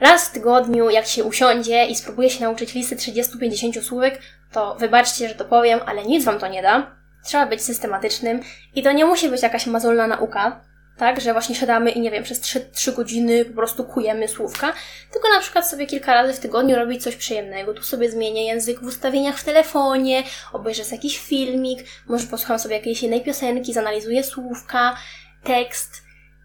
Raz 0.00 0.28
w 0.28 0.32
tygodniu, 0.32 0.90
jak 0.90 1.06
się 1.06 1.24
usiądzie 1.24 1.86
i 1.86 1.96
spróbuje 1.96 2.30
się 2.30 2.44
nauczyć 2.44 2.74
listy 2.74 2.96
30-50 2.96 3.82
słówek, 3.82 4.18
to 4.52 4.74
wybaczcie, 4.74 5.28
że 5.28 5.34
to 5.34 5.44
powiem, 5.44 5.80
ale 5.86 6.04
nic 6.04 6.24
wam 6.24 6.38
to 6.38 6.48
nie 6.48 6.62
da. 6.62 6.96
Trzeba 7.24 7.46
być 7.46 7.62
systematycznym 7.62 8.40
i 8.74 8.82
to 8.82 8.92
nie 8.92 9.04
musi 9.04 9.28
być 9.28 9.42
jakaś 9.42 9.66
mazolna 9.66 10.06
nauka, 10.06 10.60
tak, 10.96 11.20
że 11.20 11.32
właśnie 11.32 11.54
siadamy 11.54 11.90
i 11.90 12.00
nie 12.00 12.10
wiem, 12.10 12.24
przez 12.24 12.40
3, 12.40 12.60
3 12.72 12.92
godziny 12.92 13.44
po 13.44 13.54
prostu 13.54 13.84
kujemy 13.84 14.28
słówka, 14.28 14.72
tylko 15.12 15.28
na 15.28 15.40
przykład 15.40 15.68
sobie 15.68 15.86
kilka 15.86 16.14
razy 16.14 16.32
w 16.32 16.40
tygodniu 16.40 16.76
robić 16.76 17.02
coś 17.02 17.16
przyjemnego. 17.16 17.74
Tu 17.74 17.82
sobie 17.82 18.10
zmienię 18.10 18.46
język 18.46 18.80
w 18.80 18.86
ustawieniach 18.86 19.38
w 19.38 19.44
telefonie, 19.44 20.22
obejrzę 20.52 20.82
jakiś 20.92 21.18
filmik, 21.18 21.84
może 22.08 22.26
posłucham 22.26 22.58
sobie 22.58 22.76
jakiejś 22.76 23.02
jednej 23.02 23.20
piosenki, 23.20 23.72
zanalizuję 23.72 24.24
słówka, 24.24 24.96
tekst. 25.44 26.02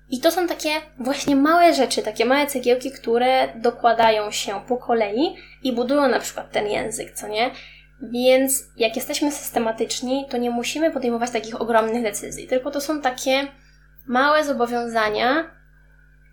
I 0.10 0.20
to 0.20 0.32
są 0.32 0.48
takie 0.48 0.70
właśnie 1.00 1.36
małe 1.36 1.74
rzeczy, 1.74 2.02
takie 2.02 2.26
małe 2.26 2.48
cegiełki, 2.48 2.92
które 2.92 3.48
dokładają 3.56 4.32
się 4.32 4.62
po 4.68 4.78
kolei 4.78 5.36
i 5.64 5.74
budują 5.74 6.08
na 6.08 6.20
przykład 6.20 6.52
ten 6.52 6.68
język, 6.68 7.12
co 7.12 7.28
nie? 7.28 7.52
Więc 8.02 8.64
jak 8.78 8.96
jesteśmy 8.96 9.32
systematyczni, 9.32 10.26
to 10.30 10.38
nie 10.38 10.50
musimy 10.50 10.92
podejmować 10.92 11.32
takich 11.32 11.62
ogromnych 11.62 12.04
decyzji, 12.04 12.48
tylko 12.48 12.72
to 12.72 12.82
są 12.82 13.02
takie 13.02 13.48
małe 14.08 14.44
zobowiązania, 14.44 15.52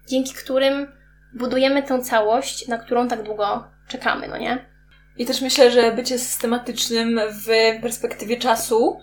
dzięki 0.09 0.35
którym 0.35 0.93
budujemy 1.35 1.83
tę 1.83 2.03
całość, 2.03 2.69
na 2.69 2.79
którą 2.79 3.09
tak 3.09 3.23
długo 3.23 3.69
czekamy, 3.89 4.29
no 4.29 4.39
nie? 4.39 4.75
I 5.17 5.27
też 5.27 5.41
myślę, 5.41 5.71
że 5.71 5.93
bycie 5.93 6.19
systematycznym 6.19 7.21
w 7.31 7.81
perspektywie 7.83 8.37
czasu 8.37 9.01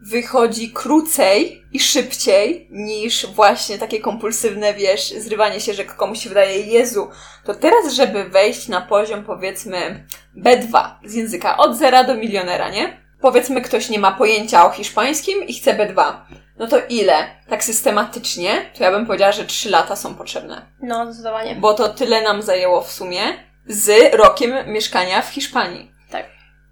wychodzi 0.00 0.72
krócej 0.72 1.64
i 1.72 1.80
szybciej 1.80 2.68
niż 2.70 3.26
właśnie 3.26 3.78
takie 3.78 4.00
kompulsywne, 4.00 4.74
wiesz, 4.74 5.10
zrywanie 5.10 5.60
się, 5.60 5.74
że 5.74 5.84
komuś 5.84 6.18
się 6.18 6.28
wydaje, 6.28 6.60
Jezu, 6.60 7.10
to 7.44 7.54
teraz, 7.54 7.92
żeby 7.92 8.24
wejść 8.24 8.68
na 8.68 8.80
poziom, 8.80 9.24
powiedzmy, 9.24 10.06
B2 10.36 10.90
z 11.04 11.14
języka 11.14 11.56
od 11.56 11.76
zera 11.76 12.04
do 12.04 12.14
milionera, 12.14 12.70
nie? 12.70 13.00
Powiedzmy, 13.20 13.60
ktoś 13.60 13.90
nie 13.90 13.98
ma 13.98 14.12
pojęcia 14.12 14.66
o 14.66 14.70
hiszpańskim 14.70 15.44
i 15.44 15.54
chce 15.54 15.74
B2. 15.74 16.14
No 16.58 16.66
to 16.66 16.76
ile? 16.88 17.14
Tak 17.48 17.64
systematycznie, 17.64 18.70
to 18.78 18.84
ja 18.84 18.90
bym 18.90 19.06
powiedziała, 19.06 19.32
że 19.32 19.44
3 19.44 19.70
lata 19.70 19.96
są 19.96 20.14
potrzebne. 20.14 20.66
No, 20.82 21.06
zdecydowanie. 21.06 21.54
Bo 21.54 21.74
to 21.74 21.88
tyle 21.88 22.22
nam 22.22 22.42
zajęło 22.42 22.82
w 22.82 22.92
sumie 22.92 23.20
z 23.66 24.14
rokiem 24.14 24.72
mieszkania 24.72 25.22
w 25.22 25.28
Hiszpanii. 25.28 25.92
Tak. 26.10 26.26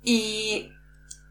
I 0.04 0.74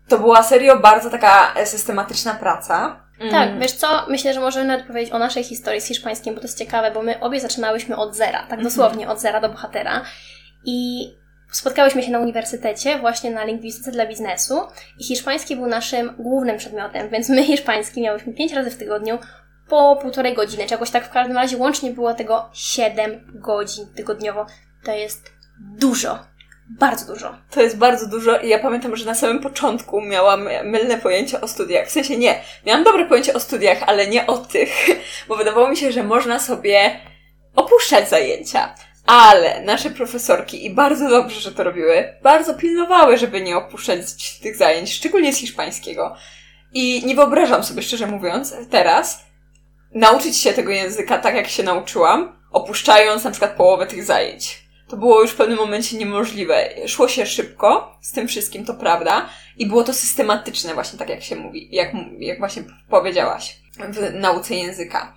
to 0.07 0.19
była 0.19 0.43
serio 0.43 0.77
bardzo 0.77 1.09
taka 1.09 1.65
systematyczna 1.65 2.33
praca. 2.33 3.03
Tak, 3.31 3.49
mm. 3.49 3.59
wiesz 3.59 3.71
co, 3.71 4.05
myślę, 4.07 4.33
że 4.33 4.39
możemy 4.39 4.65
nawet 4.65 4.87
powiedzieć 4.87 5.13
o 5.13 5.19
naszej 5.19 5.43
historii 5.43 5.81
z 5.81 5.87
hiszpańskim, 5.87 6.33
bo 6.35 6.41
to 6.41 6.47
jest 6.47 6.57
ciekawe, 6.57 6.91
bo 6.91 7.01
my 7.01 7.19
obie 7.19 7.39
zaczynałyśmy 7.39 7.95
od 7.95 8.15
zera, 8.15 8.39
tak 8.39 8.43
mhm. 8.43 8.63
dosłownie 8.63 9.09
od 9.09 9.19
zera 9.19 9.41
do 9.41 9.49
bohatera. 9.49 10.01
I 10.65 11.07
spotkałyśmy 11.53 12.03
się 12.03 12.11
na 12.11 12.19
uniwersytecie, 12.19 12.99
właśnie 12.99 13.31
na 13.31 13.43
lingwistyce 13.43 13.91
dla 13.91 14.05
biznesu 14.05 14.61
i 14.99 15.03
hiszpański 15.03 15.55
był 15.55 15.67
naszym 15.67 16.15
głównym 16.19 16.57
przedmiotem, 16.57 17.09
więc 17.09 17.29
my 17.29 17.43
hiszpański 17.43 18.01
miałyśmy 18.01 18.33
pięć 18.33 18.53
razy 18.53 18.71
w 18.71 18.77
tygodniu 18.77 19.19
po 19.69 19.99
półtorej 20.01 20.33
godziny, 20.33 20.65
czegoś 20.65 20.91
tak 20.91 21.05
w 21.05 21.09
każdym 21.09 21.37
razie 21.37 21.57
łącznie 21.57 21.91
było 21.91 22.13
tego 22.13 22.49
7 22.53 23.31
godzin 23.33 23.85
tygodniowo. 23.95 24.45
To 24.85 24.91
jest 24.91 25.31
dużo. 25.59 26.19
Bardzo 26.79 27.13
dużo. 27.13 27.35
To 27.51 27.61
jest 27.61 27.77
bardzo 27.77 28.07
dużo 28.07 28.39
i 28.39 28.49
ja 28.49 28.59
pamiętam, 28.59 28.95
że 28.95 29.05
na 29.05 29.15
samym 29.15 29.39
początku 29.39 30.01
miałam 30.01 30.49
mylne 30.63 30.97
pojęcie 30.97 31.41
o 31.41 31.47
studiach. 31.47 31.87
W 31.87 31.91
sensie 31.91 32.17
nie, 32.17 32.41
miałam 32.65 32.83
dobre 32.83 33.05
pojęcie 33.05 33.33
o 33.33 33.39
studiach, 33.39 33.83
ale 33.87 34.07
nie 34.07 34.27
o 34.27 34.37
tych, 34.37 34.69
bo 35.27 35.35
wydawało 35.35 35.69
mi 35.69 35.77
się, 35.77 35.91
że 35.91 36.03
można 36.03 36.39
sobie 36.39 36.99
opuszczać 37.55 38.09
zajęcia. 38.09 38.75
Ale 39.05 39.61
nasze 39.61 39.89
profesorki, 39.89 40.65
i 40.65 40.69
bardzo 40.69 41.09
dobrze, 41.09 41.39
że 41.39 41.51
to 41.51 41.63
robiły, 41.63 42.13
bardzo 42.23 42.53
pilnowały, 42.53 43.17
żeby 43.17 43.41
nie 43.41 43.57
opuszczać 43.57 44.39
tych 44.39 44.55
zajęć, 44.55 44.93
szczególnie 44.93 45.33
z 45.33 45.37
hiszpańskiego. 45.37 46.15
I 46.73 47.05
nie 47.05 47.15
wyobrażam 47.15 47.63
sobie, 47.63 47.81
szczerze 47.81 48.07
mówiąc, 48.07 48.55
teraz 48.69 49.23
nauczyć 49.91 50.37
się 50.37 50.53
tego 50.53 50.71
języka 50.71 51.17
tak, 51.17 51.35
jak 51.35 51.47
się 51.47 51.63
nauczyłam, 51.63 52.39
opuszczając 52.51 53.23
na 53.23 53.31
przykład 53.31 53.55
połowę 53.55 53.87
tych 53.87 54.03
zajęć 54.03 54.63
to 54.93 54.97
było 54.97 55.21
już 55.21 55.31
w 55.31 55.35
pewnym 55.35 55.57
momencie 55.57 55.97
niemożliwe. 55.97 56.69
Szło 56.87 57.07
się 57.07 57.25
szybko 57.25 57.97
z 58.01 58.11
tym 58.11 58.27
wszystkim, 58.27 58.65
to 58.65 58.73
prawda, 58.73 59.29
i 59.57 59.67
było 59.67 59.83
to 59.83 59.93
systematyczne, 59.93 60.73
właśnie 60.73 60.99
tak 60.99 61.09
jak 61.09 61.23
się 61.23 61.35
mówi, 61.35 61.69
jak, 61.71 61.91
jak 62.19 62.39
właśnie 62.39 62.63
powiedziałaś, 62.89 63.57
w 63.89 64.13
nauce 64.13 64.55
języka. 64.55 65.13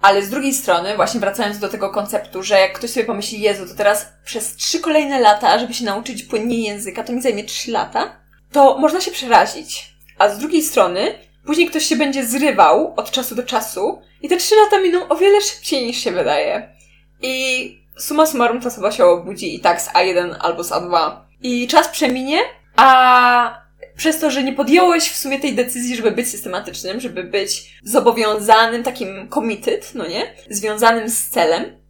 Ale 0.00 0.22
z 0.22 0.30
drugiej 0.30 0.54
strony, 0.54 0.96
właśnie 0.96 1.20
wracając 1.20 1.58
do 1.58 1.68
tego 1.68 1.90
konceptu, 1.90 2.42
że 2.42 2.60
jak 2.60 2.72
ktoś 2.72 2.90
sobie 2.90 3.06
pomyśli, 3.06 3.40
Jezu, 3.40 3.66
to 3.66 3.74
teraz 3.74 4.12
przez 4.24 4.56
trzy 4.56 4.80
kolejne 4.80 5.20
lata, 5.20 5.58
żeby 5.58 5.74
się 5.74 5.84
nauczyć 5.84 6.22
płynnie 6.22 6.58
języka, 6.58 7.04
to 7.04 7.12
mi 7.12 7.22
zajmie 7.22 7.44
trzy 7.44 7.70
lata, 7.70 8.16
to 8.52 8.78
można 8.78 9.00
się 9.00 9.10
przerazić. 9.10 9.94
A 10.18 10.28
z 10.28 10.38
drugiej 10.38 10.62
strony, 10.62 11.18
później 11.46 11.68
ktoś 11.68 11.84
się 11.86 11.96
będzie 11.96 12.26
zrywał 12.26 12.94
od 12.96 13.10
czasu 13.10 13.34
do 13.34 13.42
czasu 13.42 14.02
i 14.22 14.28
te 14.28 14.36
trzy 14.36 14.54
lata 14.64 14.80
miną 14.80 15.08
o 15.08 15.16
wiele 15.16 15.40
szybciej 15.40 15.86
niż 15.86 15.96
się 15.96 16.12
wydaje. 16.12 16.74
I 17.22 17.86
suma 17.98 18.26
summarum 18.26 18.60
ta 18.60 18.68
osoba 18.68 18.92
się 18.92 19.04
obudzi 19.04 19.54
i 19.54 19.60
tak 19.60 19.80
z 19.80 19.88
A1 19.88 20.34
albo 20.40 20.64
z 20.64 20.70
A2. 20.70 21.16
I 21.42 21.68
czas 21.68 21.88
przeminie, 21.88 22.38
a 22.76 23.65
przez 23.96 24.18
to, 24.18 24.30
że 24.30 24.42
nie 24.42 24.52
podjąłeś 24.52 25.10
w 25.10 25.16
sumie 25.16 25.38
tej 25.40 25.54
decyzji, 25.54 25.96
żeby 25.96 26.10
być 26.10 26.28
systematycznym, 26.28 27.00
żeby 27.00 27.24
być 27.24 27.80
zobowiązanym, 27.82 28.82
takim 28.82 29.28
committed, 29.34 29.94
no 29.94 30.06
nie? 30.06 30.34
Związanym 30.50 31.08
z 31.08 31.28
celem, 31.28 31.86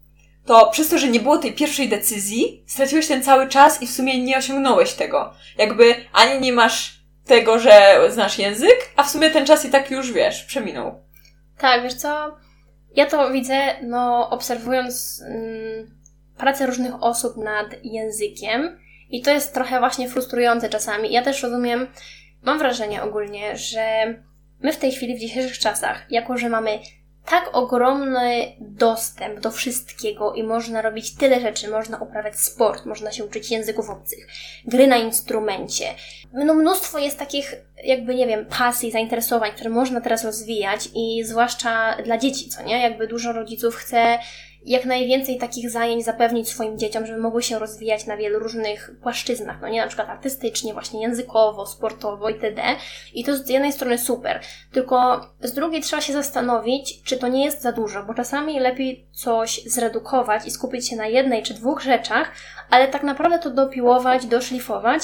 to 0.47 0.71
przez 0.71 0.89
to, 0.89 0.99
że 0.99 1.09
nie 1.09 1.21
było 1.21 1.39
tej 1.39 1.53
pierwszej 1.53 1.89
decyzji, 1.89 2.65
straciłeś 2.67 3.09
ten 3.09 3.23
cały 3.23 3.49
czas 3.49 3.83
i 3.83 3.87
w 3.87 3.91
sumie 3.91 4.23
nie 4.23 4.39
osiągnąłeś 4.39 4.93
tego. 4.93 5.35
Jakby 5.59 5.95
ani 6.13 6.41
nie 6.41 6.53
masz 6.53 7.01
tego, 7.25 7.59
że 7.59 8.01
znasz 8.11 8.39
język, 8.39 8.93
a 8.97 9.03
w 9.03 9.11
sumie 9.11 9.31
ten 9.31 9.47
czas 9.47 9.65
i 9.65 9.71
tak 9.71 9.91
już 9.91 10.13
wiesz, 10.13 10.45
przeminął. 10.45 11.01
Tak, 11.59 11.83
wiesz 11.83 11.95
co? 11.95 12.37
Ja 12.95 13.07
to 13.07 13.31
widzę, 13.31 13.59
no, 13.83 14.31
obserwując 14.31 15.23
mm, 15.29 15.97
pracę 16.39 16.67
różnych 16.67 17.03
osób 17.03 17.37
nad 17.37 17.67
językiem 17.83 18.79
i 19.11 19.23
to 19.23 19.31
jest 19.31 19.55
trochę 19.55 19.79
właśnie 19.79 20.09
frustrujące 20.09 20.69
czasami. 20.69 21.13
Ja 21.13 21.23
też 21.23 21.43
rozumiem, 21.43 21.87
mam 22.43 22.59
wrażenie 22.59 23.03
ogólnie, 23.03 23.57
że 23.57 24.15
my 24.61 24.73
w 24.73 24.77
tej 24.77 24.93
chwili, 24.93 25.17
w 25.17 25.21
dzisiejszych 25.21 25.59
czasach, 25.59 26.07
jako 26.11 26.37
że 26.37 26.49
mamy 26.49 26.79
tak 27.27 27.51
ogromny 27.53 28.57
dostęp 28.61 29.41
do 29.41 29.51
wszystkiego 29.51 30.33
i 30.33 30.43
można 30.43 30.83
robić 30.83 31.15
tyle 31.15 31.41
rzeczy, 31.41 31.69
można 31.69 31.99
uprawiać 31.99 32.37
sport, 32.37 32.87
można 32.87 33.13
się 33.13 33.25
uczyć 33.25 33.51
języków 33.51 33.91
obcych, 33.91 34.27
gry 34.65 34.87
na 34.87 34.97
instrumencie. 34.97 35.85
No 36.33 36.55
mnóstwo 36.55 36.99
jest 36.99 37.19
takich, 37.19 37.55
jakby 37.85 38.15
nie 38.15 38.27
wiem, 38.27 38.47
pasji, 38.59 38.93
zainteresowań, 38.93 39.51
które 39.53 39.71
można 39.71 40.01
teraz 40.01 40.25
rozwijać 40.25 40.89
i 40.95 41.25
zwłaszcza 41.25 41.97
dla 42.05 42.19
dzieci, 42.19 42.49
co 42.49 42.63
nie? 42.63 42.83
Jakby 42.83 43.07
dużo 43.07 43.33
rodziców 43.33 43.77
chce 43.77 44.19
jak 44.67 44.85
najwięcej 44.85 45.39
takich 45.39 45.71
zajęć 45.71 46.05
zapewnić 46.05 46.49
swoim 46.49 46.79
dzieciom, 46.79 47.07
żeby 47.07 47.21
mogły 47.21 47.43
się 47.43 47.59
rozwijać 47.59 48.07
na 48.07 48.17
wielu 48.17 48.39
różnych 48.39 48.91
płaszczyznach, 49.03 49.61
no 49.61 49.69
nie 49.69 49.81
na 49.81 49.87
przykład 49.87 50.09
artystycznie, 50.09 50.73
właśnie 50.73 51.03
językowo, 51.03 51.67
sportowo 51.67 52.29
itd. 52.29 52.63
I 53.15 53.25
to 53.25 53.37
z 53.37 53.49
jednej 53.49 53.73
strony 53.73 53.99
super, 53.99 54.41
tylko 54.73 55.27
z 55.41 55.53
drugiej 55.53 55.83
trzeba 55.83 56.03
się 56.03 56.13
zastanowić, 56.13 57.03
czy 57.03 57.17
to 57.17 57.29
nie 57.29 57.45
jest 57.45 57.63
za 57.63 57.73
dużo, 57.73 58.03
bo 58.03 58.15
czasami 58.15 58.61
lepiej 58.61 59.07
coś 59.13 59.63
zredukować 59.67 60.47
i 60.47 60.51
skupić 60.51 60.89
się 60.89 60.97
na 60.97 61.07
jednej 61.07 61.43
czy 61.43 61.55
dwóch 61.55 61.83
rzeczach, 61.83 62.33
ale 62.71 62.89
tak 62.89 63.03
naprawdę 63.03 63.39
to 63.39 63.51
dopiłować, 63.51 64.27
doszlifować 64.27 65.03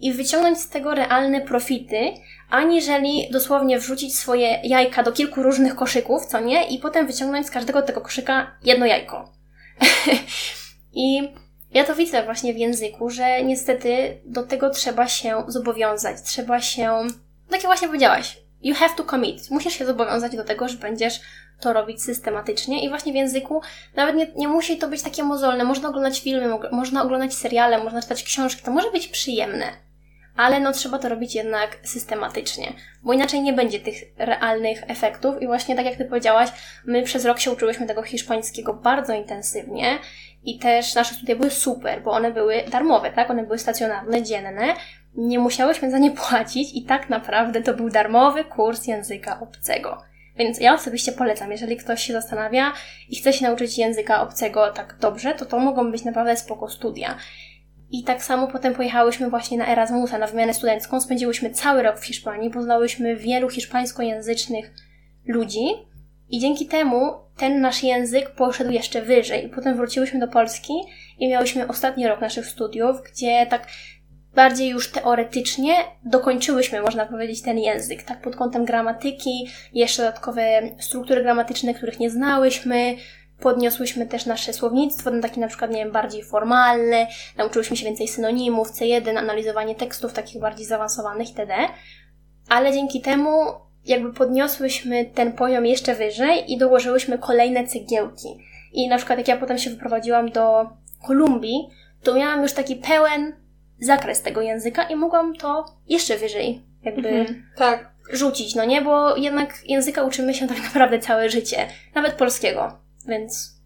i 0.00 0.12
wyciągnąć 0.12 0.58
z 0.58 0.68
tego 0.68 0.94
realne 0.94 1.40
profity, 1.40 2.12
aniżeli 2.50 3.28
dosłownie 3.32 3.78
wrzucić 3.78 4.18
swoje 4.18 4.60
jajka 4.64 5.02
do 5.02 5.12
kilku 5.12 5.42
różnych 5.42 5.74
koszyków, 5.74 6.26
co 6.26 6.40
nie? 6.40 6.68
I 6.68 6.78
potem 6.78 7.06
wyciągnąć 7.06 7.46
z 7.46 7.50
każdego 7.50 7.82
tego 7.82 8.00
koszyka 8.00 8.50
jedno 8.64 8.86
jajko. 8.86 9.32
I 10.92 11.32
ja 11.74 11.84
to 11.84 11.94
widzę 11.94 12.22
właśnie 12.22 12.54
w 12.54 12.58
języku, 12.58 13.10
że 13.10 13.44
niestety 13.44 14.20
do 14.24 14.42
tego 14.42 14.70
trzeba 14.70 15.08
się 15.08 15.44
zobowiązać. 15.48 16.22
Trzeba 16.22 16.60
się, 16.60 17.06
tak 17.50 17.60
jak 17.60 17.62
właśnie 17.62 17.88
powiedziałaś, 17.88 18.38
you 18.62 18.74
have 18.74 18.94
to 18.96 19.04
commit. 19.04 19.50
Musisz 19.50 19.74
się 19.74 19.86
zobowiązać 19.86 20.36
do 20.36 20.44
tego, 20.44 20.68
że 20.68 20.76
będziesz 20.76 21.20
to 21.60 21.72
robić 21.72 22.02
systematycznie 22.02 22.84
i 22.84 22.88
właśnie 22.88 23.12
w 23.12 23.16
języku 23.16 23.60
nawet 23.96 24.16
nie, 24.16 24.26
nie 24.36 24.48
musi 24.48 24.78
to 24.78 24.88
być 24.88 25.02
takie 25.02 25.22
mozolne. 25.22 25.64
Można 25.64 25.88
oglądać 25.88 26.20
filmy, 26.20 26.58
można 26.72 27.02
oglądać 27.02 27.34
seriale, 27.34 27.84
można 27.84 28.02
czytać 28.02 28.22
książki, 28.22 28.62
to 28.64 28.70
może 28.70 28.90
być 28.90 29.08
przyjemne 29.08 29.89
ale 30.36 30.60
no 30.60 30.72
trzeba 30.72 30.98
to 30.98 31.08
robić 31.08 31.34
jednak 31.34 31.78
systematycznie, 31.82 32.72
bo 33.02 33.12
inaczej 33.12 33.40
nie 33.40 33.52
będzie 33.52 33.80
tych 33.80 33.94
realnych 34.18 34.82
efektów 34.90 35.42
i 35.42 35.46
właśnie 35.46 35.76
tak 35.76 35.84
jak 35.84 35.96
Ty 35.96 36.04
powiedziałaś, 36.04 36.48
my 36.84 37.02
przez 37.02 37.24
rok 37.24 37.40
się 37.40 37.50
uczyłyśmy 37.50 37.86
tego 37.86 38.02
hiszpańskiego 38.02 38.74
bardzo 38.74 39.14
intensywnie 39.14 39.98
i 40.44 40.58
też 40.58 40.94
nasze 40.94 41.14
studia 41.14 41.36
były 41.36 41.50
super, 41.50 42.02
bo 42.02 42.10
one 42.10 42.30
były 42.32 42.62
darmowe, 42.70 43.10
tak? 43.10 43.30
One 43.30 43.42
były 43.42 43.58
stacjonarne, 43.58 44.22
dzienne, 44.22 44.74
nie 45.14 45.38
musiałyśmy 45.38 45.90
za 45.90 45.98
nie 45.98 46.10
płacić 46.28 46.74
i 46.74 46.82
tak 46.82 47.10
naprawdę 47.10 47.62
to 47.62 47.74
był 47.74 47.90
darmowy 47.90 48.44
kurs 48.44 48.86
języka 48.86 49.40
obcego. 49.40 50.10
Więc 50.36 50.60
ja 50.60 50.74
osobiście 50.74 51.12
polecam, 51.12 51.52
jeżeli 51.52 51.76
ktoś 51.76 52.02
się 52.02 52.12
zastanawia 52.12 52.72
i 53.08 53.16
chce 53.16 53.32
się 53.32 53.44
nauczyć 53.44 53.78
języka 53.78 54.22
obcego 54.22 54.70
tak 54.70 54.96
dobrze, 55.00 55.34
to 55.34 55.46
to 55.46 55.58
mogą 55.58 55.90
być 55.90 56.04
naprawdę 56.04 56.36
spoko 56.36 56.68
studia. 56.68 57.16
I 57.90 58.04
tak 58.04 58.22
samo 58.22 58.48
potem 58.48 58.74
pojechałyśmy 58.74 59.30
właśnie 59.30 59.58
na 59.58 59.66
Erasmusa, 59.66 60.18
na 60.18 60.26
wymianę 60.26 60.54
studencką. 60.54 61.00
Spędziłyśmy 61.00 61.50
cały 61.50 61.82
rok 61.82 61.98
w 61.98 62.04
Hiszpanii, 62.04 62.50
poznałyśmy 62.50 63.16
wielu 63.16 63.50
hiszpańskojęzycznych 63.50 64.74
ludzi 65.26 65.66
i 66.28 66.40
dzięki 66.40 66.66
temu 66.66 67.12
ten 67.36 67.60
nasz 67.60 67.82
język 67.82 68.30
poszedł 68.30 68.70
jeszcze 68.70 69.02
wyżej. 69.02 69.46
I 69.46 69.48
potem 69.48 69.76
wróciłyśmy 69.76 70.20
do 70.20 70.28
Polski 70.28 70.72
i 71.18 71.28
miałyśmy 71.28 71.68
ostatni 71.68 72.08
rok 72.08 72.20
naszych 72.20 72.46
studiów, 72.46 72.96
gdzie 73.12 73.46
tak 73.46 73.66
bardziej 74.34 74.68
już 74.68 74.90
teoretycznie 74.90 75.74
dokończyłyśmy, 76.04 76.82
można 76.82 77.06
powiedzieć, 77.06 77.42
ten 77.42 77.58
język, 77.58 78.02
tak 78.02 78.20
pod 78.20 78.36
kątem 78.36 78.64
gramatyki, 78.64 79.48
jeszcze 79.72 80.02
dodatkowe 80.02 80.62
struktury 80.78 81.22
gramatyczne, 81.22 81.74
których 81.74 82.00
nie 82.00 82.10
znałyśmy, 82.10 82.96
Podniosłyśmy 83.40 84.06
też 84.06 84.26
nasze 84.26 84.52
słownictwo, 84.52 85.10
na 85.10 85.22
taki 85.22 85.40
na 85.40 85.48
przykład, 85.48 85.70
nie 85.70 85.76
wiem, 85.76 85.92
bardziej 85.92 86.24
formalny, 86.24 87.06
nauczyłyśmy 87.36 87.76
się 87.76 87.84
więcej 87.84 88.08
synonimów, 88.08 88.68
C1, 88.72 89.16
analizowanie 89.18 89.74
tekstów 89.74 90.12
takich 90.12 90.40
bardziej 90.40 90.66
zaawansowanych 90.66 91.28
itd. 91.28 91.54
Ale 92.48 92.72
dzięki 92.72 93.00
temu 93.00 93.30
jakby 93.84 94.12
podniosłyśmy 94.12 95.04
ten 95.04 95.32
poziom 95.32 95.66
jeszcze 95.66 95.94
wyżej 95.94 96.52
i 96.52 96.58
dołożyłyśmy 96.58 97.18
kolejne 97.18 97.66
cegiełki. 97.66 98.28
I 98.72 98.88
na 98.88 98.96
przykład 98.96 99.18
jak 99.18 99.28
ja 99.28 99.36
potem 99.36 99.58
się 99.58 99.70
wyprowadziłam 99.70 100.30
do 100.30 100.66
Kolumbii, 101.06 101.68
to 102.02 102.14
miałam 102.14 102.42
już 102.42 102.52
taki 102.52 102.76
pełen 102.76 103.36
zakres 103.80 104.22
tego 104.22 104.40
języka 104.40 104.82
i 104.82 104.96
mogłam 104.96 105.34
to 105.34 105.64
jeszcze 105.88 106.16
wyżej 106.16 106.62
jakby 106.82 107.08
Mhm, 107.08 107.46
tak. 107.56 107.90
rzucić, 108.12 108.54
no 108.54 108.64
nie? 108.64 108.82
Bo 108.82 109.16
jednak 109.16 109.54
języka 109.66 110.02
uczymy 110.02 110.34
się 110.34 110.48
tak 110.48 110.62
naprawdę 110.64 110.98
całe 110.98 111.30
życie, 111.30 111.66
nawet 111.94 112.12
polskiego, 112.12 112.78
więc 113.06 113.60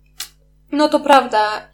No 0.73 0.89
to 0.89 1.01
prawda. 1.01 1.69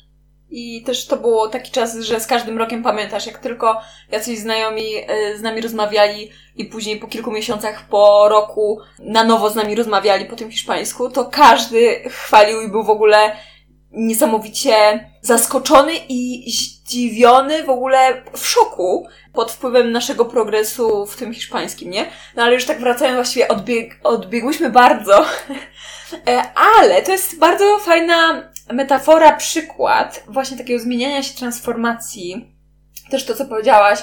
I 0.52 0.82
też 0.82 1.06
to 1.06 1.16
było 1.16 1.48
taki 1.48 1.70
czas, 1.70 1.96
że 1.98 2.20
z 2.20 2.26
każdym 2.26 2.58
rokiem 2.58 2.82
pamiętasz, 2.82 3.26
jak 3.26 3.38
tylko 3.38 3.80
jacyś 4.10 4.38
znajomi 4.38 4.96
y, 4.96 5.38
z 5.38 5.42
nami 5.42 5.60
rozmawiali 5.60 6.30
i 6.56 6.64
później 6.64 6.96
po 6.96 7.06
kilku 7.06 7.30
miesiącach, 7.32 7.88
po 7.88 8.28
roku 8.28 8.80
na 8.98 9.24
nowo 9.24 9.50
z 9.50 9.54
nami 9.54 9.74
rozmawiali 9.74 10.24
po 10.24 10.36
tym 10.36 10.50
hiszpańsku, 10.50 11.10
to 11.10 11.24
każdy 11.24 12.02
chwalił 12.08 12.60
i 12.60 12.68
był 12.68 12.84
w 12.84 12.90
ogóle 12.90 13.36
niesamowicie 13.92 14.74
zaskoczony 15.22 15.92
i 16.08 16.50
zdziwiony, 16.52 17.64
w 17.64 17.70
ogóle 17.70 18.22
w 18.36 18.46
szoku 18.46 19.06
pod 19.32 19.52
wpływem 19.52 19.92
naszego 19.92 20.24
progresu 20.24 21.06
w 21.06 21.16
tym 21.16 21.34
hiszpańskim, 21.34 21.90
nie? 21.90 22.06
No 22.36 22.42
ale 22.42 22.54
już 22.54 22.64
tak 22.64 22.80
wracając, 22.80 23.16
właściwie 23.16 23.48
odbieg, 23.48 24.00
odbiegłyśmy 24.02 24.70
bardzo, 24.70 25.24
ale 26.54 27.02
to 27.02 27.12
jest 27.12 27.38
bardzo 27.38 27.78
fajna 27.78 28.50
metafora, 28.72 29.32
przykład 29.32 30.24
właśnie 30.28 30.56
takiego 30.56 30.82
zmieniania 30.82 31.22
się 31.22 31.34
transformacji. 31.34 32.54
Też 33.10 33.24
to, 33.24 33.34
co 33.34 33.44
powiedziałaś, 33.46 33.98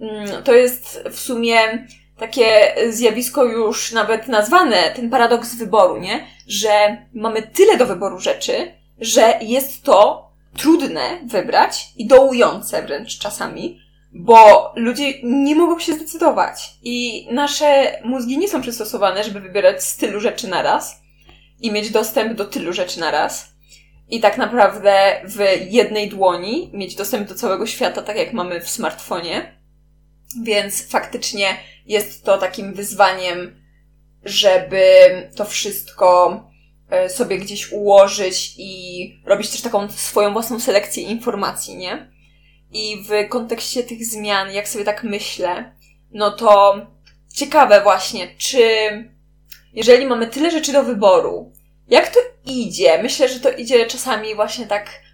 mm, 0.00 0.42
to 0.42 0.54
jest 0.54 1.04
w 1.10 1.18
sumie 1.18 1.86
takie 2.18 2.74
zjawisko 2.88 3.44
już 3.44 3.92
nawet 3.92 4.28
nazwane, 4.28 4.90
ten 4.96 5.10
paradoks 5.10 5.54
wyboru, 5.54 5.96
nie? 5.96 6.26
Że 6.46 6.96
mamy 7.14 7.42
tyle 7.42 7.76
do 7.76 7.86
wyboru 7.86 8.18
rzeczy, 8.18 8.72
że 9.00 9.38
jest 9.40 9.82
to 9.82 10.28
trudne 10.56 11.18
wybrać 11.26 11.88
i 11.96 12.06
dołujące 12.06 12.82
wręcz 12.82 13.18
czasami, 13.18 13.80
bo 14.12 14.72
ludzie 14.76 15.12
nie 15.22 15.54
mogą 15.54 15.78
się 15.78 15.92
zdecydować. 15.92 16.70
I 16.82 17.28
nasze 17.30 17.98
mózgi 18.04 18.38
nie 18.38 18.48
są 18.48 18.62
przystosowane, 18.62 19.24
żeby 19.24 19.40
wybierać 19.40 19.84
z 19.84 19.96
tylu 19.96 20.20
rzeczy 20.20 20.48
na 20.48 20.62
raz 20.62 21.03
i 21.64 21.72
mieć 21.72 21.90
dostęp 21.90 22.34
do 22.34 22.44
tylu 22.44 22.72
rzeczy 22.72 23.00
na 23.00 23.10
raz. 23.10 23.54
I 24.08 24.20
tak 24.20 24.38
naprawdę 24.38 25.20
w 25.24 25.38
jednej 25.70 26.08
dłoni 26.08 26.70
mieć 26.72 26.94
dostęp 26.94 27.28
do 27.28 27.34
całego 27.34 27.66
świata, 27.66 28.02
tak 28.02 28.16
jak 28.16 28.32
mamy 28.32 28.60
w 28.60 28.68
smartfonie. 28.68 29.58
Więc 30.42 30.88
faktycznie 30.88 31.56
jest 31.86 32.24
to 32.24 32.38
takim 32.38 32.74
wyzwaniem, 32.74 33.64
żeby 34.24 34.82
to 35.36 35.44
wszystko 35.44 36.40
e, 36.90 37.08
sobie 37.08 37.38
gdzieś 37.38 37.72
ułożyć 37.72 38.54
i 38.58 39.22
robić 39.26 39.50
też 39.50 39.60
taką 39.60 39.90
swoją 39.90 40.32
własną 40.32 40.60
selekcję 40.60 41.02
informacji, 41.02 41.76
nie? 41.76 42.12
I 42.72 43.04
w 43.08 43.28
kontekście 43.28 43.82
tych 43.82 44.06
zmian, 44.06 44.52
jak 44.52 44.68
sobie 44.68 44.84
tak 44.84 45.04
myślę, 45.04 45.74
no 46.10 46.30
to 46.30 46.76
ciekawe 47.34 47.80
właśnie, 47.82 48.28
czy 48.38 48.68
jeżeli 49.74 50.06
mamy 50.06 50.26
tyle 50.26 50.50
rzeczy 50.50 50.72
do 50.72 50.82
wyboru, 50.82 51.52
jak 51.88 52.08
to 52.08 52.20
idzie? 52.44 53.02
Myślę, 53.02 53.28
że 53.28 53.40
to 53.40 53.50
idzie 53.50 53.86
czasami 53.86 54.34
właśnie 54.34 54.66
tak 54.66 55.04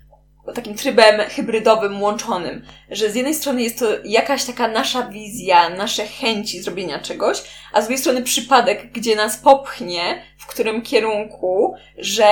takim 0.54 0.74
trybem 0.74 1.20
hybrydowym, 1.30 2.02
łączonym, 2.02 2.66
że 2.90 3.10
z 3.10 3.14
jednej 3.14 3.34
strony 3.34 3.62
jest 3.62 3.78
to 3.78 3.86
jakaś 4.04 4.44
taka 4.44 4.68
nasza 4.68 5.02
wizja, 5.02 5.70
nasze 5.70 6.06
chęci 6.06 6.62
zrobienia 6.62 6.98
czegoś, 6.98 7.42
a 7.72 7.80
z 7.80 7.84
drugiej 7.84 7.98
strony 7.98 8.22
przypadek, 8.22 8.92
gdzie 8.92 9.16
nas 9.16 9.36
popchnie, 9.36 10.22
w 10.38 10.46
którym 10.46 10.82
kierunku, 10.82 11.74
że 11.98 12.26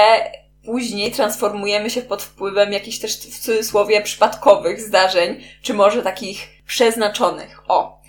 później 0.64 1.12
transformujemy 1.12 1.90
się 1.90 2.02
pod 2.02 2.22
wpływem 2.22 2.72
jakichś 2.72 2.98
też 2.98 3.16
w 3.16 3.38
cudzysłowie 3.38 4.02
przypadkowych 4.02 4.80
zdarzeń, 4.80 5.44
czy 5.62 5.74
może 5.74 6.02
takich 6.02 6.48
przeznaczonych. 6.66 7.62
O, 7.68 8.02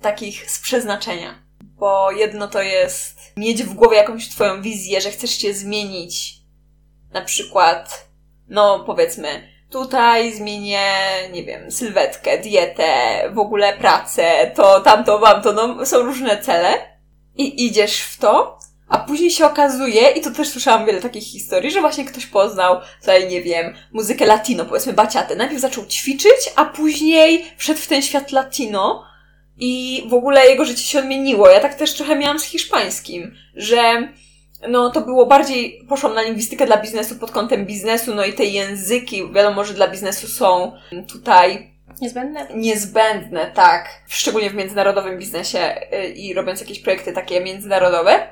takich 0.00 0.50
z 0.50 0.58
przeznaczenia. 0.58 1.42
Bo 1.60 2.10
jedno 2.10 2.48
to 2.48 2.62
jest 2.62 3.15
mieć 3.38 3.62
w 3.62 3.74
głowie 3.74 3.96
jakąś 3.96 4.28
twoją 4.28 4.62
wizję, 4.62 5.00
że 5.00 5.10
chcesz 5.10 5.38
się 5.38 5.54
zmienić. 5.54 6.34
Na 7.12 7.22
przykład, 7.22 8.08
no 8.48 8.84
powiedzmy, 8.86 9.48
tutaj 9.70 10.34
zmienię, 10.34 10.88
nie 11.32 11.44
wiem, 11.44 11.70
sylwetkę, 11.70 12.38
dietę, 12.38 12.86
w 13.32 13.38
ogóle 13.38 13.76
pracę, 13.76 14.50
to, 14.54 14.80
tamto, 14.80 15.18
wam 15.18 15.42
to, 15.42 15.52
no 15.52 15.86
są 15.86 16.02
różne 16.02 16.38
cele. 16.38 16.96
I 17.34 17.66
idziesz 17.66 18.00
w 18.00 18.18
to, 18.18 18.58
a 18.88 18.98
później 18.98 19.30
się 19.30 19.46
okazuje, 19.46 20.10
i 20.10 20.20
to 20.20 20.30
też 20.30 20.48
słyszałam 20.48 20.86
wiele 20.86 21.00
takich 21.00 21.24
historii, 21.24 21.70
że 21.70 21.80
właśnie 21.80 22.04
ktoś 22.04 22.26
poznał, 22.26 22.80
tutaj 23.00 23.28
nie 23.28 23.42
wiem, 23.42 23.74
muzykę 23.92 24.26
latino, 24.26 24.64
powiedzmy 24.64 24.92
baciatę. 24.92 25.36
Najpierw 25.36 25.60
zaczął 25.60 25.86
ćwiczyć, 25.86 26.52
a 26.56 26.64
później 26.64 27.44
wszedł 27.56 27.80
w 27.80 27.86
ten 27.86 28.02
świat 28.02 28.32
latino 28.32 29.04
i 29.58 30.04
w 30.08 30.14
ogóle 30.14 30.46
jego 30.46 30.64
życie 30.64 30.82
się 30.82 30.98
odmieniło. 30.98 31.48
Ja 31.48 31.60
tak 31.60 31.74
też 31.74 31.94
trochę 31.94 32.16
miałam 32.16 32.38
z 32.38 32.44
hiszpańskim, 32.44 33.34
że 33.54 34.08
no 34.68 34.90
to 34.90 35.00
było 35.00 35.26
bardziej, 35.26 35.84
poszłam 35.88 36.14
na 36.14 36.22
lingwistykę 36.22 36.66
dla 36.66 36.76
biznesu 36.76 37.14
pod 37.14 37.30
kątem 37.30 37.66
biznesu, 37.66 38.14
no 38.14 38.24
i 38.24 38.32
te 38.32 38.44
języki, 38.44 39.32
wiadomo, 39.32 39.64
że 39.64 39.74
dla 39.74 39.88
biznesu 39.88 40.28
są 40.28 40.72
tutaj 41.08 41.76
Niezbędne? 42.00 42.46
Niezbędne, 42.54 43.50
tak. 43.54 43.88
Szczególnie 44.08 44.50
w 44.50 44.54
międzynarodowym 44.54 45.18
biznesie 45.18 45.74
y, 45.92 46.08
i 46.08 46.34
robiąc 46.34 46.60
jakieś 46.60 46.80
projekty 46.80 47.12
takie 47.12 47.40
międzynarodowe, 47.40 48.28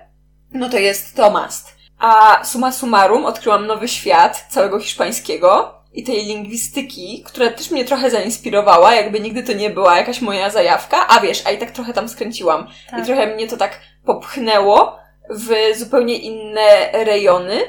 no 0.53 0.69
to 0.69 0.79
jest 0.79 1.17
to 1.17 1.31
must. 1.31 1.75
A 1.99 2.45
summa 2.45 2.73
summarum 2.73 3.25
odkryłam 3.25 3.67
nowy 3.67 3.89
świat 3.89 4.47
całego 4.51 4.81
hiszpańskiego 4.81 5.75
i 5.95 6.03
tej 6.03 6.25
lingwistyki, 6.25 7.23
która 7.27 7.51
też 7.51 7.71
mnie 7.71 7.85
trochę 7.85 8.11
zainspirowała, 8.11 8.95
jakby 8.95 9.21
nigdy 9.21 9.43
to 9.43 9.53
nie 9.53 9.71
była 9.71 9.97
jakaś 9.97 10.21
moja 10.21 10.51
zajawka, 10.51 11.09
a 11.09 11.21
wiesz, 11.21 11.43
a 11.47 11.51
i 11.51 11.59
tak 11.59 11.71
trochę 11.71 11.93
tam 11.93 12.09
skręciłam. 12.09 12.69
Tak. 12.91 13.01
I 13.01 13.07
trochę 13.07 13.35
mnie 13.35 13.49
to 13.49 13.57
tak 13.57 13.81
popchnęło 14.05 14.99
w 15.31 15.55
zupełnie 15.77 16.19
inne 16.19 16.91
rejony. 16.93 17.61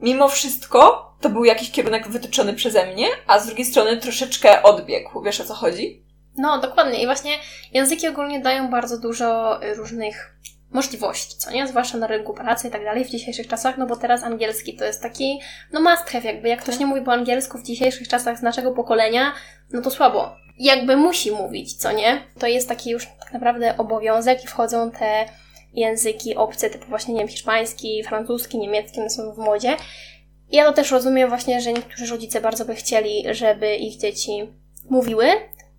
Mimo 0.00 0.28
wszystko 0.28 1.12
to 1.20 1.28
był 1.30 1.44
jakiś 1.44 1.70
kierunek 1.70 2.08
wytyczony 2.08 2.54
przeze 2.54 2.86
mnie, 2.86 3.06
a 3.26 3.38
z 3.38 3.46
drugiej 3.46 3.64
strony 3.64 3.96
troszeczkę 3.96 4.62
odbiegł. 4.62 5.22
Wiesz 5.22 5.40
o 5.40 5.44
co 5.44 5.54
chodzi? 5.54 6.02
No, 6.36 6.60
dokładnie. 6.60 7.02
I 7.02 7.06
właśnie 7.06 7.38
języki 7.72 8.08
ogólnie 8.08 8.40
dają 8.40 8.70
bardzo 8.70 8.98
dużo 8.98 9.62
y, 9.64 9.74
różnych 9.74 10.36
możliwości, 10.72 11.36
co 11.38 11.50
nie? 11.50 11.68
Zwłaszcza 11.68 11.98
na 11.98 12.06
rynku 12.06 12.34
pracy 12.34 12.68
i 12.68 12.70
tak 12.70 12.84
dalej 12.84 13.04
w 13.04 13.10
dzisiejszych 13.10 13.48
czasach, 13.48 13.78
no 13.78 13.86
bo 13.86 13.96
teraz 13.96 14.22
angielski 14.22 14.76
to 14.76 14.84
jest 14.84 15.02
taki, 15.02 15.40
no 15.72 15.80
must 15.80 16.10
have 16.10 16.24
jakby. 16.24 16.48
Jak 16.48 16.62
ktoś 16.62 16.78
nie 16.78 16.86
mówi 16.86 17.02
po 17.02 17.12
angielsku 17.12 17.58
w 17.58 17.62
dzisiejszych 17.62 18.08
czasach 18.08 18.38
z 18.38 18.42
naszego 18.42 18.72
pokolenia, 18.72 19.32
no 19.72 19.82
to 19.82 19.90
słabo. 19.90 20.36
Jakby 20.58 20.96
musi 20.96 21.30
mówić, 21.30 21.74
co 21.74 21.92
nie? 21.92 22.22
To 22.38 22.46
jest 22.46 22.68
taki 22.68 22.90
już 22.90 23.06
tak 23.06 23.32
naprawdę 23.32 23.76
obowiązek 23.76 24.44
i 24.44 24.46
wchodzą 24.46 24.90
te 24.90 25.24
języki 25.72 26.34
obce, 26.36 26.70
typu 26.70 26.86
właśnie, 26.88 27.14
nie 27.14 27.20
wiem, 27.20 27.28
hiszpański, 27.28 28.04
francuski, 28.04 28.58
niemiecki, 28.58 29.00
one 29.00 29.10
są 29.10 29.32
w 29.32 29.38
modzie. 29.38 29.76
I 30.50 30.56
ja 30.56 30.64
to 30.64 30.72
też 30.72 30.90
rozumiem 30.90 31.28
właśnie, 31.28 31.60
że 31.60 31.72
niektórzy 31.72 32.06
rodzice 32.06 32.40
bardzo 32.40 32.64
by 32.64 32.74
chcieli, 32.74 33.24
żeby 33.30 33.76
ich 33.76 33.96
dzieci 33.96 34.52
mówiły, 34.90 35.26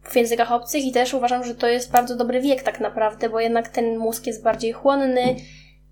w 0.04 0.16
językach 0.16 0.52
obcych 0.52 0.86
i 0.86 0.92
też 0.92 1.13
uważam, 1.13 1.44
że 1.44 1.56
to 1.56 1.68
jest 1.68 1.92
bardzo 1.92 2.16
dobry 2.16 2.42
wiek 2.42 2.63
tak 2.63 2.80
naprawdę, 2.80 3.30
bo 3.30 3.39
jednak 3.39 3.70
ten 3.70 3.98
mózg 3.98 4.28
jest 4.28 4.44
bardziej 4.44 4.72
chłonny 4.72 5.36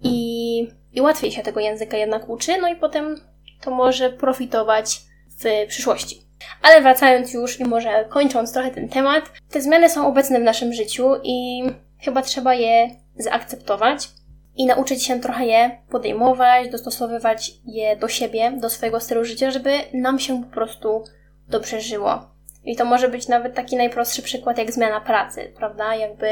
i, 0.03 0.67
i 0.93 1.01
łatwiej 1.01 1.31
się 1.31 1.43
tego 1.43 1.59
języka 1.59 1.97
jednak 1.97 2.29
uczy, 2.29 2.61
no 2.61 2.69
i 2.69 2.75
potem 2.75 3.21
to 3.61 3.71
może 3.71 4.09
profitować 4.09 5.01
w 5.39 5.67
przyszłości. 5.67 6.21
Ale 6.61 6.81
wracając 6.81 7.33
już 7.33 7.59
i 7.59 7.63
może 7.63 8.05
kończąc 8.09 8.53
trochę 8.53 8.71
ten 8.71 8.89
temat, 8.89 9.23
te 9.49 9.61
zmiany 9.61 9.89
są 9.89 10.07
obecne 10.07 10.39
w 10.39 10.43
naszym 10.43 10.73
życiu 10.73 11.09
i 11.23 11.63
chyba 11.99 12.21
trzeba 12.21 12.53
je 12.53 12.89
zaakceptować 13.17 14.09
i 14.55 14.65
nauczyć 14.65 15.03
się 15.03 15.19
trochę 15.19 15.45
je 15.45 15.77
podejmować, 15.89 16.69
dostosowywać 16.69 17.51
je 17.65 17.95
do 17.95 18.07
siebie, 18.07 18.51
do 18.51 18.69
swojego 18.69 18.99
stylu 18.99 19.25
życia, 19.25 19.51
żeby 19.51 19.71
nam 19.93 20.19
się 20.19 20.43
po 20.43 20.53
prostu 20.53 21.03
dobrze 21.47 21.81
żyło. 21.81 22.31
I 22.63 22.75
to 22.75 22.85
może 22.85 23.09
być 23.09 23.27
nawet 23.27 23.55
taki 23.55 23.75
najprostszy 23.75 24.21
przykład 24.21 24.57
jak 24.57 24.71
zmiana 24.71 25.01
pracy, 25.01 25.53
prawda? 25.57 25.95
Jakby 25.95 26.27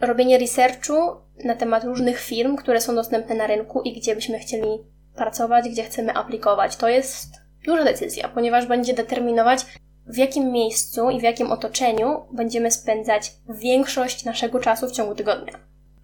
robienie 0.00 0.38
researchu 0.38 1.16
na 1.44 1.54
temat 1.54 1.84
różnych 1.84 2.20
firm, 2.20 2.56
które 2.56 2.80
są 2.80 2.94
dostępne 2.94 3.34
na 3.34 3.46
rynku 3.46 3.82
i 3.82 3.92
gdzie 3.92 4.14
byśmy 4.14 4.38
chcieli 4.38 4.78
pracować, 5.14 5.68
gdzie 5.68 5.82
chcemy 5.82 6.14
aplikować. 6.14 6.76
To 6.76 6.88
jest 6.88 7.28
duża 7.64 7.84
decyzja, 7.84 8.28
ponieważ 8.28 8.66
będzie 8.66 8.94
determinować, 8.94 9.60
w 10.06 10.16
jakim 10.16 10.52
miejscu 10.52 11.10
i 11.10 11.20
w 11.20 11.22
jakim 11.22 11.52
otoczeniu 11.52 12.26
będziemy 12.32 12.70
spędzać 12.70 13.32
większość 13.48 14.24
naszego 14.24 14.60
czasu 14.60 14.88
w 14.88 14.92
ciągu 14.92 15.14
tygodnia. 15.14 15.52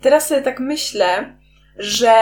Teraz 0.01 0.27
sobie 0.27 0.43
tak 0.43 0.61
myślę, 0.61 1.37
że 1.79 2.13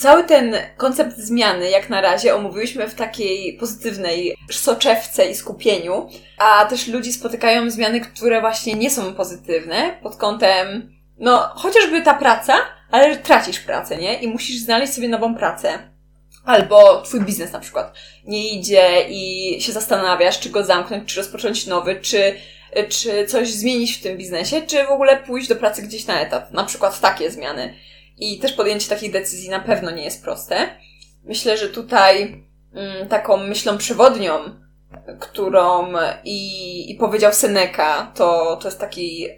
cały 0.00 0.24
ten 0.24 0.56
koncept 0.76 1.16
zmiany, 1.16 1.70
jak 1.70 1.90
na 1.90 2.00
razie, 2.00 2.34
omówiłyśmy 2.34 2.88
w 2.88 2.94
takiej 2.94 3.56
pozytywnej 3.56 4.36
soczewce 4.50 5.30
i 5.30 5.34
skupieniu, 5.34 6.08
a 6.38 6.64
też 6.64 6.88
ludzi 6.88 7.12
spotykają 7.12 7.70
zmiany, 7.70 8.00
które 8.00 8.40
właśnie 8.40 8.74
nie 8.74 8.90
są 8.90 9.14
pozytywne 9.14 9.98
pod 10.02 10.16
kątem, 10.16 10.94
no, 11.18 11.38
chociażby 11.38 12.02
ta 12.02 12.14
praca, 12.14 12.54
ale 12.90 13.16
tracisz 13.16 13.60
pracę, 13.60 13.96
nie? 13.96 14.14
I 14.14 14.28
musisz 14.28 14.56
znaleźć 14.56 14.92
sobie 14.92 15.08
nową 15.08 15.34
pracę. 15.34 15.78
Albo 16.44 17.02
twój 17.02 17.20
biznes 17.20 17.52
na 17.52 17.60
przykład 17.60 17.94
nie 18.24 18.52
idzie 18.52 19.06
i 19.08 19.56
się 19.60 19.72
zastanawiasz, 19.72 20.40
czy 20.40 20.50
go 20.50 20.64
zamknąć, 20.64 21.14
czy 21.14 21.20
rozpocząć 21.20 21.66
nowy, 21.66 21.96
czy 21.96 22.34
czy 22.88 23.26
coś 23.26 23.48
zmienić 23.48 23.96
w 23.96 24.02
tym 24.02 24.16
biznesie, 24.16 24.62
czy 24.62 24.84
w 24.84 24.90
ogóle 24.90 25.16
pójść 25.16 25.48
do 25.48 25.56
pracy 25.56 25.82
gdzieś 25.82 26.06
na 26.06 26.20
etat. 26.20 26.52
Na 26.52 26.64
przykład 26.64 27.00
takie 27.00 27.30
zmiany. 27.30 27.74
I 28.20 28.38
też 28.38 28.52
podjęcie 28.52 28.88
takich 28.88 29.12
decyzji 29.12 29.50
na 29.50 29.60
pewno 29.60 29.90
nie 29.90 30.04
jest 30.04 30.22
proste. 30.22 30.68
Myślę, 31.24 31.56
że 31.56 31.68
tutaj 31.68 32.44
mm, 32.74 33.08
taką 33.08 33.36
myślą 33.36 33.78
przewodnią, 33.78 34.38
którą 35.20 35.92
i, 36.24 36.90
i 36.90 36.94
powiedział 36.94 37.32
Seneca, 37.32 38.12
to, 38.14 38.58
to 38.62 38.68
jest 38.68 38.80
taki, 38.80 39.28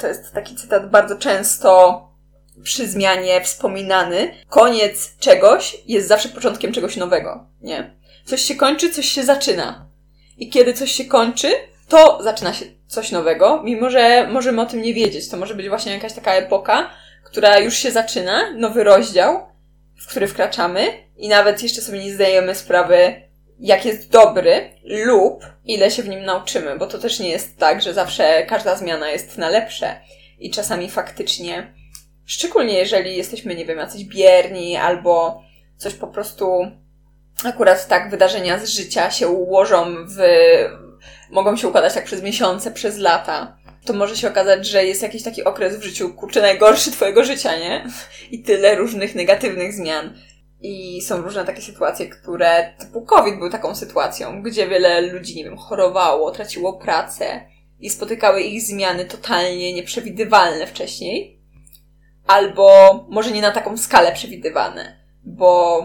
to 0.00 0.06
jest 0.06 0.32
taki 0.34 0.56
cytat 0.56 0.90
bardzo 0.90 1.16
często 1.16 2.02
przy 2.62 2.88
zmianie 2.88 3.40
wspominany. 3.40 4.34
Koniec 4.48 5.18
czegoś 5.18 5.76
jest 5.86 6.08
zawsze 6.08 6.28
początkiem 6.28 6.72
czegoś 6.72 6.96
nowego, 6.96 7.46
nie? 7.60 7.94
Coś 8.24 8.40
się 8.40 8.54
kończy, 8.54 8.90
coś 8.90 9.06
się 9.06 9.24
zaczyna. 9.24 9.86
I 10.38 10.50
kiedy 10.50 10.74
coś 10.74 10.92
się 10.92 11.04
kończy, 11.04 11.48
to 11.88 12.22
zaczyna 12.22 12.52
się 12.52 12.64
coś 12.86 13.12
nowego, 13.12 13.62
mimo 13.62 13.90
że 13.90 14.28
możemy 14.32 14.60
o 14.60 14.66
tym 14.66 14.82
nie 14.82 14.94
wiedzieć. 14.94 15.28
To 15.28 15.36
może 15.36 15.54
być 15.54 15.68
właśnie 15.68 15.92
jakaś 15.92 16.12
taka 16.12 16.32
epoka, 16.32 16.90
która 17.30 17.58
już 17.58 17.74
się 17.74 17.90
zaczyna, 17.90 18.52
nowy 18.52 18.84
rozdział, 18.84 19.48
w 20.00 20.06
który 20.06 20.26
wkraczamy 20.26 20.86
i 21.16 21.28
nawet 21.28 21.62
jeszcze 21.62 21.82
sobie 21.82 22.04
nie 22.04 22.14
zdajemy 22.14 22.54
sprawy, 22.54 23.22
jak 23.60 23.84
jest 23.84 24.10
dobry 24.10 24.70
lub 24.84 25.44
ile 25.64 25.90
się 25.90 26.02
w 26.02 26.08
nim 26.08 26.24
nauczymy, 26.24 26.78
bo 26.78 26.86
to 26.86 26.98
też 26.98 27.20
nie 27.20 27.28
jest 27.28 27.58
tak, 27.58 27.82
że 27.82 27.94
zawsze 27.94 28.46
każda 28.46 28.76
zmiana 28.76 29.10
jest 29.10 29.38
na 29.38 29.48
lepsze 29.48 30.00
i 30.38 30.50
czasami 30.50 30.90
faktycznie, 30.90 31.74
szczególnie 32.26 32.74
jeżeli 32.74 33.16
jesteśmy, 33.16 33.54
nie 33.54 33.64
wiem, 33.64 33.78
jacyś 33.78 34.04
bierni 34.04 34.76
albo 34.76 35.42
coś 35.76 35.94
po 35.94 36.06
prostu 36.06 36.70
akurat 37.44 37.88
tak 37.88 38.10
wydarzenia 38.10 38.58
z 38.58 38.68
życia 38.68 39.10
się 39.10 39.28
ułożą 39.28 40.06
w, 40.06 40.18
mogą 41.30 41.56
się 41.56 41.68
układać 41.68 41.94
tak 41.94 42.04
przez 42.04 42.22
miesiące, 42.22 42.70
przez 42.70 42.98
lata, 42.98 43.57
to 43.84 43.92
może 43.92 44.16
się 44.16 44.28
okazać, 44.28 44.66
że 44.66 44.84
jest 44.84 45.02
jakiś 45.02 45.22
taki 45.22 45.44
okres 45.44 45.76
w 45.76 45.82
życiu, 45.82 46.14
kurczę, 46.14 46.40
najgorszy 46.40 46.90
twojego 46.90 47.24
życia, 47.24 47.58
nie? 47.58 47.86
I 48.30 48.42
tyle 48.42 48.74
różnych 48.74 49.14
negatywnych 49.14 49.72
zmian. 49.72 50.14
I 50.60 51.02
są 51.02 51.22
różne 51.22 51.44
takie 51.44 51.62
sytuacje, 51.62 52.06
które, 52.06 52.74
typu 52.78 53.02
COVID 53.02 53.38
był 53.38 53.50
taką 53.50 53.74
sytuacją, 53.74 54.42
gdzie 54.42 54.68
wiele 54.68 55.00
ludzi, 55.00 55.36
nie 55.36 55.44
wiem, 55.44 55.56
chorowało, 55.56 56.30
traciło 56.30 56.72
pracę 56.72 57.40
i 57.80 57.90
spotykały 57.90 58.42
ich 58.42 58.62
zmiany 58.62 59.04
totalnie 59.04 59.72
nieprzewidywalne 59.72 60.66
wcześniej. 60.66 61.38
Albo 62.26 63.06
może 63.10 63.30
nie 63.30 63.42
na 63.42 63.50
taką 63.50 63.76
skalę 63.76 64.12
przewidywane, 64.12 64.98
bo 65.24 65.82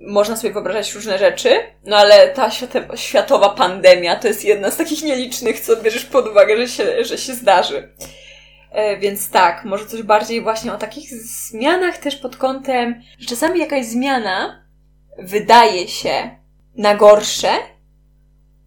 można 0.00 0.36
sobie 0.36 0.52
wyobrażać 0.52 0.94
różne 0.94 1.18
rzeczy, 1.18 1.50
no 1.84 1.96
ale 1.96 2.28
ta 2.28 2.50
światowa 2.94 3.48
pandemia 3.48 4.16
to 4.16 4.28
jest 4.28 4.44
jedna 4.44 4.70
z 4.70 4.76
takich 4.76 5.02
nielicznych, 5.02 5.60
co 5.60 5.76
bierzesz 5.76 6.04
pod 6.04 6.28
uwagę, 6.28 6.56
że 6.56 6.68
się, 6.68 7.04
że 7.04 7.18
się 7.18 7.34
zdarzy. 7.34 7.94
E, 8.72 8.96
więc 8.96 9.30
tak, 9.30 9.64
może 9.64 9.86
coś 9.86 10.02
bardziej 10.02 10.42
właśnie 10.42 10.72
o 10.72 10.78
takich 10.78 11.10
zmianach 11.10 11.98
też 11.98 12.16
pod 12.16 12.36
kątem, 12.36 13.02
że 13.18 13.26
czasami 13.26 13.60
jakaś 13.60 13.86
zmiana 13.86 14.64
wydaje 15.18 15.88
się 15.88 16.30
na 16.76 16.94
gorsze, 16.94 17.50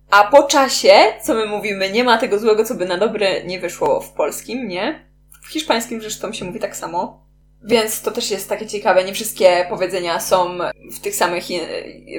a 0.10 0.24
po 0.24 0.44
czasie, 0.44 0.94
co 1.22 1.34
my 1.34 1.46
mówimy, 1.46 1.92
nie 1.92 2.04
ma 2.04 2.18
tego 2.18 2.40
złego, 2.40 2.66
co 2.66 2.76
by 2.76 2.86
na 2.86 2.98
dobre 2.98 3.44
nie 3.44 3.60
wyszło 3.60 4.02
w 4.02 4.12
polskim, 4.12 4.68
nie? 4.68 5.10
W 5.44 5.48
hiszpańskim 5.48 6.02
zresztą 6.02 6.34
się 6.34 6.46
mówi 6.46 6.60
tak 6.60 6.76
samo. 6.76 7.23
Więc 7.64 8.02
to 8.02 8.12
też 8.12 8.32
jest 8.32 8.50
takie 8.50 8.68
ciekawe. 8.68 9.04
Nie 9.04 9.14
wszystkie 9.14 9.66
powiedzenia 9.70 10.20
są 10.20 10.58
w 10.96 11.00
tych 11.00 11.16
samych, 11.16 11.44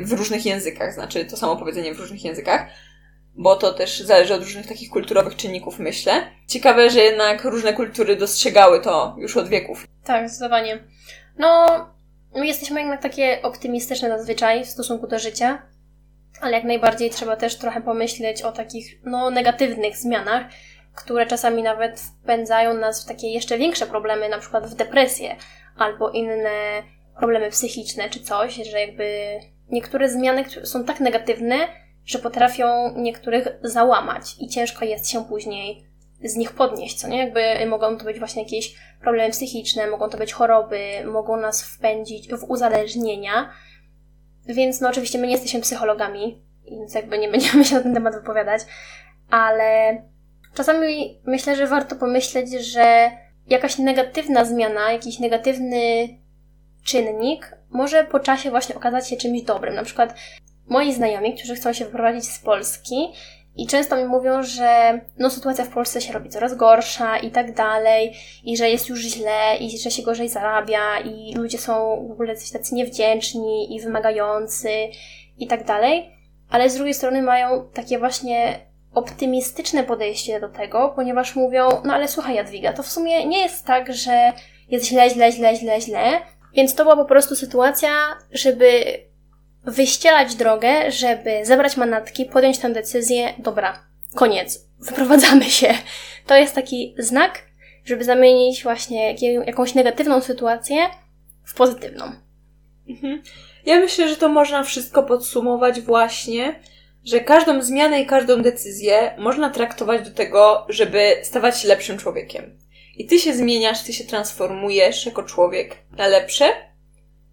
w 0.02 0.12
różnych 0.12 0.46
językach, 0.46 0.94
znaczy 0.94 1.24
to 1.24 1.37
samo 1.37 1.57
powiedzenie 1.57 1.94
w 1.94 2.00
różnych 2.00 2.24
językach, 2.24 2.66
bo 3.35 3.57
to 3.57 3.72
też 3.72 4.00
zależy 4.00 4.35
od 4.35 4.42
różnych 4.42 4.66
takich 4.66 4.90
kulturowych 4.90 5.37
czynników, 5.37 5.78
myślę. 5.78 6.12
Ciekawe, 6.48 6.90
że 6.90 7.00
jednak 7.00 7.44
różne 7.44 7.72
kultury 7.72 8.16
dostrzegały 8.16 8.80
to 8.80 9.16
już 9.18 9.37
od 9.37 9.48
wieków. 9.48 9.87
Tak, 10.04 10.28
zdecydowanie. 10.28 10.85
No, 11.38 11.66
my 12.35 12.46
jesteśmy 12.46 12.80
jednak 12.80 13.02
takie 13.02 13.42
optymistyczne 13.42 14.09
zazwyczaj 14.09 14.64
w 14.64 14.68
stosunku 14.68 15.07
do 15.07 15.18
życia, 15.18 15.62
ale 16.40 16.52
jak 16.52 16.64
najbardziej 16.64 17.11
trzeba 17.11 17.37
też 17.37 17.57
trochę 17.59 17.80
pomyśleć 17.80 18.42
o 18.42 18.52
takich, 18.52 19.00
no, 19.04 19.30
negatywnych 19.30 19.96
zmianach, 19.96 20.46
które 20.96 21.26
czasami 21.26 21.62
nawet 21.62 22.00
wpędzają 22.00 22.74
nas 22.74 23.04
w 23.04 23.09
takie 23.09 23.28
jeszcze 23.28 23.59
większe 23.59 23.87
problemy, 23.87 24.28
na 24.28 24.38
przykład 24.38 24.66
w 24.66 24.74
depresję 24.74 25.37
albo 25.76 26.11
inne 26.11 26.83
problemy 27.18 27.50
psychiczne 27.50 28.11
czy 28.11 28.20
coś, 28.20 28.54
że 28.54 28.80
jakby 28.80 29.38
niektóre 29.70 30.09
zmiany 30.09 30.44
są 30.64 30.85
tak 30.85 31.00
negatywne, 31.00 31.57
że 32.04 32.18
potrafią 32.18 32.92
niektórych 32.96 33.48
załamać 33.62 34.37
i 34.40 34.48
ciężko 34.48 34.85
jest 34.85 35.11
się 35.11 35.24
później 35.24 35.87
z 36.24 36.37
nich 36.37 36.52
podnieść, 36.52 37.00
co 37.00 37.09
nie? 37.09 37.18
Jakby 37.18 37.66
mogą 37.66 37.98
to 37.98 38.04
być 38.04 38.18
właśnie 38.18 38.42
jakieś 38.42 38.74
problemy 39.00 39.30
psychiczne, 39.30 39.87
mogą 39.87 40.09
to 40.09 40.18
być 40.18 40.33
choroby, 40.33 40.80
mogą 41.07 41.37
nas 41.37 41.62
wpędzić 41.62 42.28
w 42.28 42.44
uzależnienia. 42.48 43.50
Więc 44.46 44.80
no 44.80 44.88
oczywiście 44.88 45.18
my 45.18 45.26
nie 45.26 45.33
jesteśmy 45.33 45.61
psychologami, 45.61 46.42
więc 46.70 46.94
jakby 46.94 47.18
nie 47.18 47.28
będziemy 47.28 47.64
się 47.64 47.74
na 47.74 47.83
ten 47.83 47.94
temat 47.94 48.14
wypowiadać, 48.14 48.62
ale 49.30 50.02
Czasami 50.54 51.20
myślę, 51.26 51.56
że 51.56 51.66
warto 51.66 51.96
pomyśleć, 51.96 52.52
że 52.52 53.10
jakaś 53.46 53.78
negatywna 53.78 54.44
zmiana, 54.44 54.92
jakiś 54.92 55.18
negatywny 55.18 56.08
czynnik 56.84 57.56
może 57.70 58.04
po 58.04 58.20
czasie 58.20 58.50
właśnie 58.50 58.74
okazać 58.74 59.08
się 59.08 59.16
czymś 59.16 59.42
dobrym. 59.42 59.74
Na 59.74 59.84
przykład 59.84 60.14
moi 60.66 60.92
znajomi, 60.92 61.34
którzy 61.34 61.54
chcą 61.54 61.72
się 61.72 61.84
wyprowadzić 61.84 62.24
z 62.24 62.38
Polski 62.38 63.12
i 63.56 63.66
często 63.66 63.96
mi 63.96 64.04
mówią, 64.04 64.42
że 64.42 65.00
no 65.18 65.30
sytuacja 65.30 65.64
w 65.64 65.68
Polsce 65.68 66.00
się 66.00 66.12
robi 66.12 66.30
coraz 66.30 66.54
gorsza 66.54 67.18
i 67.18 67.30
tak 67.30 67.54
dalej, 67.54 68.14
i 68.44 68.56
że 68.56 68.70
jest 68.70 68.88
już 68.88 69.00
źle, 69.00 69.56
i 69.60 69.78
że 69.78 69.90
się 69.90 70.02
gorzej 70.02 70.28
zarabia, 70.28 71.00
i 71.00 71.34
ludzie 71.34 71.58
są 71.58 72.06
w 72.08 72.12
ogóle 72.12 72.36
coś 72.36 72.50
tacy 72.50 72.74
niewdzięczni 72.74 73.76
i 73.76 73.80
wymagający 73.80 74.70
i 75.38 75.46
tak 75.46 75.64
dalej. 75.64 76.10
Ale 76.50 76.70
z 76.70 76.74
drugiej 76.74 76.94
strony 76.94 77.22
mają 77.22 77.68
takie 77.74 77.98
właśnie 77.98 78.60
optymistyczne 78.94 79.85
podejście 79.85 80.40
do 80.40 80.48
tego, 80.48 80.92
ponieważ 80.96 81.37
mówią, 81.37 81.68
no 81.85 81.94
ale 81.94 82.09
słuchaj 82.09 82.35
Jadwiga, 82.35 82.72
to 82.72 82.83
w 82.83 82.88
sumie 82.88 83.26
nie 83.26 83.38
jest 83.38 83.66
tak, 83.66 83.94
że 83.94 84.33
jest 84.68 84.87
źle, 84.87 85.11
źle, 85.11 85.33
źle, 85.33 85.57
źle, 85.57 85.80
źle, 85.80 86.20
więc 86.54 86.74
to 86.74 86.83
była 86.83 86.96
po 86.96 87.04
prostu 87.04 87.37
sytuacja, 87.37 87.90
żeby 88.33 88.85
wyścielać 89.64 90.35
drogę, 90.35 90.90
żeby 90.90 91.40
zebrać 91.42 91.76
manatki, 91.76 92.24
podjąć 92.24 92.59
tę 92.59 92.70
decyzję, 92.70 93.35
dobra, 93.38 93.78
koniec, 94.14 94.66
wyprowadzamy 94.80 95.44
się. 95.44 95.74
To 96.26 96.37
jest 96.37 96.54
taki 96.54 96.94
znak, 96.98 97.42
żeby 97.85 98.04
zamienić 98.04 98.62
właśnie 98.62 99.14
jakąś 99.46 99.74
negatywną 99.74 100.20
sytuację 100.20 100.76
w 101.44 101.54
pozytywną. 101.54 102.12
Mhm. 102.88 103.22
Ja 103.66 103.80
myślę, 103.80 104.09
że 104.09 104.16
to 104.16 104.28
można 104.28 104.62
wszystko 104.62 105.02
podsumować 105.02 105.80
właśnie 105.80 106.54
że 107.04 107.20
każdą 107.20 107.62
zmianę 107.62 108.00
i 108.00 108.06
każdą 108.06 108.42
decyzję 108.42 109.14
można 109.18 109.50
traktować 109.50 110.08
do 110.08 110.14
tego, 110.14 110.66
żeby 110.68 111.16
stawać 111.22 111.60
się 111.60 111.68
lepszym 111.68 111.98
człowiekiem. 111.98 112.58
I 112.96 113.06
ty 113.06 113.18
się 113.18 113.34
zmieniasz, 113.34 113.82
ty 113.82 113.92
się 113.92 114.04
transformujesz 114.04 115.06
jako 115.06 115.22
człowiek 115.22 115.76
na 115.98 116.06
lepsze 116.06 116.52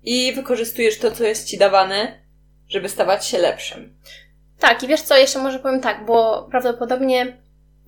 i 0.04 0.34
wykorzystujesz 0.34 1.00
to, 1.00 1.12
co 1.12 1.24
jest 1.24 1.48
ci 1.48 1.58
dawane, 1.58 2.22
żeby 2.70 2.90
stawać 2.90 3.26
się 3.26 3.38
lepszym. 3.38 3.98
Tak, 4.60 4.84
i 4.84 4.88
wiesz 4.88 5.02
co, 5.02 5.18
jeszcze 5.18 5.40
może 5.40 5.60
powiem 5.60 5.82
tak, 5.82 6.06
bo 6.06 6.48
prawdopodobnie 6.52 7.38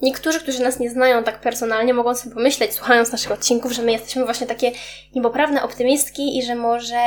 niektórzy, 0.01 0.39
którzy 0.39 0.63
nas 0.63 0.79
nie 0.79 0.89
znają 0.89 1.23
tak 1.23 1.41
personalnie, 1.41 1.93
mogą 1.93 2.15
sobie 2.15 2.35
pomyśleć, 2.35 2.73
słuchając 2.73 3.11
naszych 3.11 3.31
odcinków, 3.31 3.71
że 3.71 3.81
my 3.81 3.91
jesteśmy 3.91 4.25
właśnie 4.25 4.47
takie 4.47 4.71
nieboprawne 5.15 5.63
optymistki 5.63 6.37
i 6.37 6.43
że 6.43 6.55
może 6.55 6.97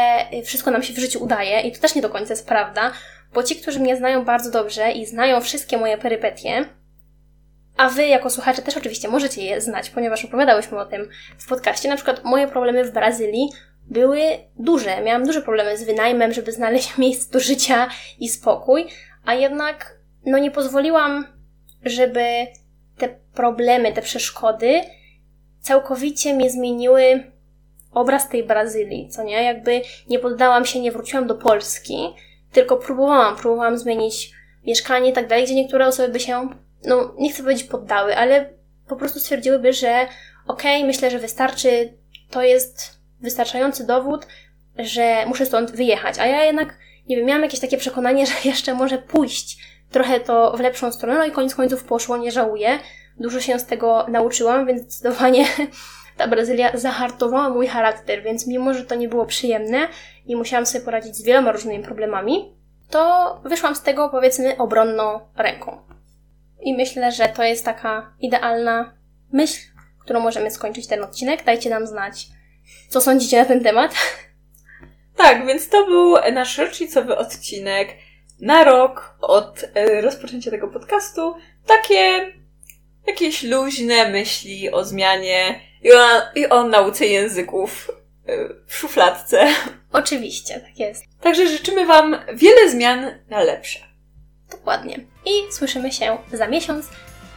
wszystko 0.45 0.71
nam 0.71 0.83
się 0.83 0.93
w 0.95 0.99
życiu 0.99 1.25
udaje, 1.25 1.61
i 1.61 1.73
to 1.73 1.81
też 1.81 1.95
nie 1.95 2.03
do 2.03 2.09
końca 2.09 2.33
jest 2.33 2.49
prawda, 2.49 2.93
bo 3.37 3.43
ci, 3.43 3.57
którzy 3.57 3.81
mnie 3.81 3.97
znają 3.97 4.25
bardzo 4.25 4.51
dobrze 4.51 4.93
i 4.93 5.07
znają 5.07 5.41
wszystkie 5.41 5.79
moje 5.79 5.99
perypetie, 5.99 6.65
a 7.77 7.89
wy 7.89 8.07
jako 8.07 8.31
słuchacze 8.31 8.63
też 8.63 8.77
oczywiście 8.77 9.09
możecie 9.09 9.45
je 9.45 9.61
znać, 9.61 9.91
ponieważ 9.91 10.25
opowiadałyśmy 10.25 10.79
o 10.79 10.87
tym 10.87 11.09
w 11.39 11.49
podcaście. 11.49 11.89
Na 11.89 11.97
przykład 11.97 12.25
moje 12.25 12.49
problemy 12.49 12.85
w 12.85 12.93
Brazylii 12.93 13.49
były 13.91 14.21
duże. 14.59 15.03
Miałam 15.03 15.25
duże 15.25 15.43
problemy 15.43 15.77
z 15.77 15.85
wynajmem, 15.85 16.33
żeby 16.33 16.53
znaleźć 16.53 16.97
miejsce 16.99 17.33
do 17.33 17.41
życia 17.41 17.89
i 18.19 18.29
spokój, 18.29 18.87
a 19.25 19.35
jednak 19.35 19.99
no 20.27 20.39
nie 20.39 20.51
pozwoliłam, 20.51 21.27
żeby 21.83 22.47
te 22.99 23.09
problemy, 23.35 23.93
te 23.93 24.03
przeszkody 24.03 24.81
całkowicie 25.61 26.35
mi 26.35 26.51
zmieniły 26.51 27.33
obraz 27.93 28.29
tej 28.29 28.45
Brazylii, 28.45 29.09
co 29.09 29.23
nie? 29.23 29.43
Jakby 29.43 29.83
nie 30.09 30.19
poddałam 30.19 30.65
się, 30.65 30.81
nie 30.81 30.93
wróciłam 30.93 31.27
do 31.27 31.35
Polski, 31.35 32.15
tylko 32.53 32.77
próbowałam, 32.77 33.37
próbowałam 33.37 33.79
zmienić 33.79 34.33
mieszkanie 34.67 35.11
i 35.11 35.13
tak 35.13 35.29
dalej, 35.29 35.45
gdzie 35.45 35.55
niektóre 35.55 35.87
osoby 35.87 36.13
by 36.13 36.21
się, 36.21 36.49
no 36.85 37.15
nie 37.19 37.33
chcę 37.33 37.43
powiedzieć 37.43 37.65
poddały, 37.65 38.17
ale 38.17 38.51
po 38.89 38.97
prostu 38.97 39.21
stwierdziłyby, 39.21 39.73
że 39.73 40.07
okej, 40.47 40.77
okay, 40.77 40.87
myślę, 40.87 41.11
że 41.11 41.19
wystarczy, 41.19 41.93
to 42.31 42.43
jest 42.43 43.01
wystarczający 43.21 43.87
dowód, 43.87 44.27
że 44.79 45.27
muszę 45.27 45.47
stąd 45.47 45.71
wyjechać. 45.71 46.19
A 46.19 46.27
ja 46.27 46.45
jednak, 46.45 46.79
nie 47.09 47.17
wiem, 47.17 47.27
miałam 47.27 47.43
jakieś 47.43 47.61
takie 47.61 47.79
przekonanie, 47.79 48.27
że 48.27 48.35
jeszcze 48.45 48.75
może 48.75 48.99
pójść 48.99 49.59
trochę 49.91 50.21
to 50.21 50.57
w 50.57 50.61
lepszą 50.61 50.93
stronę, 50.93 51.19
no 51.19 51.25
i 51.25 51.31
koniec 51.31 51.55
końców 51.55 51.85
poszło, 51.85 52.17
nie 52.17 52.33
żałuję, 52.33 52.79
dużo 53.21 53.41
się 53.41 53.59
z 53.59 53.67
tego 53.67 54.07
nauczyłam, 54.09 54.67
więc 54.67 54.83
zdecydowanie 54.83 55.47
ta 56.17 56.29
Brazylia 56.29 56.71
zahartowała 56.75 57.49
mój 57.49 57.67
charakter, 57.67 58.23
więc 58.23 58.47
mimo, 58.47 58.75
że 58.75 58.85
to 58.85 58.95
nie 58.95 59.09
było 59.09 59.27
przyjemne 59.27 59.89
i 60.27 60.37
musiałam 60.37 60.67
sobie 60.67 60.85
poradzić 60.85 61.17
z 61.17 61.25
wieloma 61.25 61.53
różnymi 61.53 61.85
problemami, 61.85 62.57
to 62.91 63.41
wyszłam 63.45 63.75
z 63.75 63.83
tego 63.83 64.09
powiedzmy 64.09 64.57
obronną 64.59 65.21
ręką. 65.37 65.79
I 66.61 66.75
myślę, 66.75 67.13
że 67.13 67.29
to 67.29 67.43
jest 67.43 67.65
taka 67.65 68.15
idealna 68.21 68.95
myśl, 69.33 69.61
którą 70.01 70.21
możemy 70.21 70.51
skończyć 70.51 70.87
ten 70.87 71.05
odcinek. 71.05 71.45
Dajcie 71.45 71.71
nam 71.71 71.87
znać, 71.87 72.27
co 72.89 73.01
sądzicie 73.01 73.39
na 73.39 73.45
ten 73.45 73.63
temat. 73.63 73.95
Tak, 75.17 75.47
więc 75.47 75.69
to 75.69 75.87
był 75.87 76.15
nasz 76.33 76.59
rocznicowy 76.59 77.17
odcinek 77.17 77.89
na 78.41 78.65
rok 78.65 79.17
od 79.21 79.65
e, 79.75 80.01
rozpoczęcia 80.01 80.51
tego 80.51 80.69
podcastu. 80.69 81.35
Takie 81.67 82.33
jakieś 83.07 83.43
luźne 83.43 84.09
myśli 84.09 84.71
o 84.71 84.85
zmianie 84.85 85.61
i 85.87 86.41
i 86.41 86.49
o 86.49 86.65
nauce 86.65 87.07
języków 87.07 87.91
e, 88.27 88.49
w 88.67 88.75
szufladce. 88.75 89.47
Oczywiście, 89.93 90.61
tak 90.61 90.79
jest. 90.79 91.05
Także 91.21 91.49
życzymy 91.49 91.87
Wam 91.87 92.17
wiele 92.35 92.71
zmian 92.71 93.19
na 93.29 93.41
lepsze. 93.43 93.79
Dokładnie. 94.51 95.01
I 95.27 95.53
słyszymy 95.53 95.93
się 95.93 96.19
za 96.33 96.47
miesiąc 96.47 96.87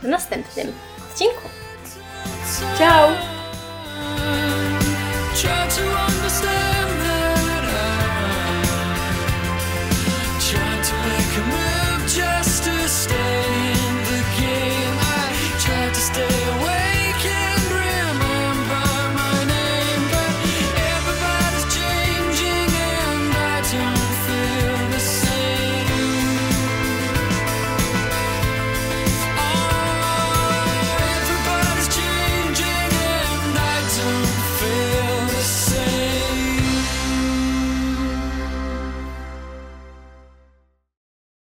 w 0.01 0.07
następnym 0.07 0.73
odcinku. 1.09 1.49
Ciao! 2.79 3.38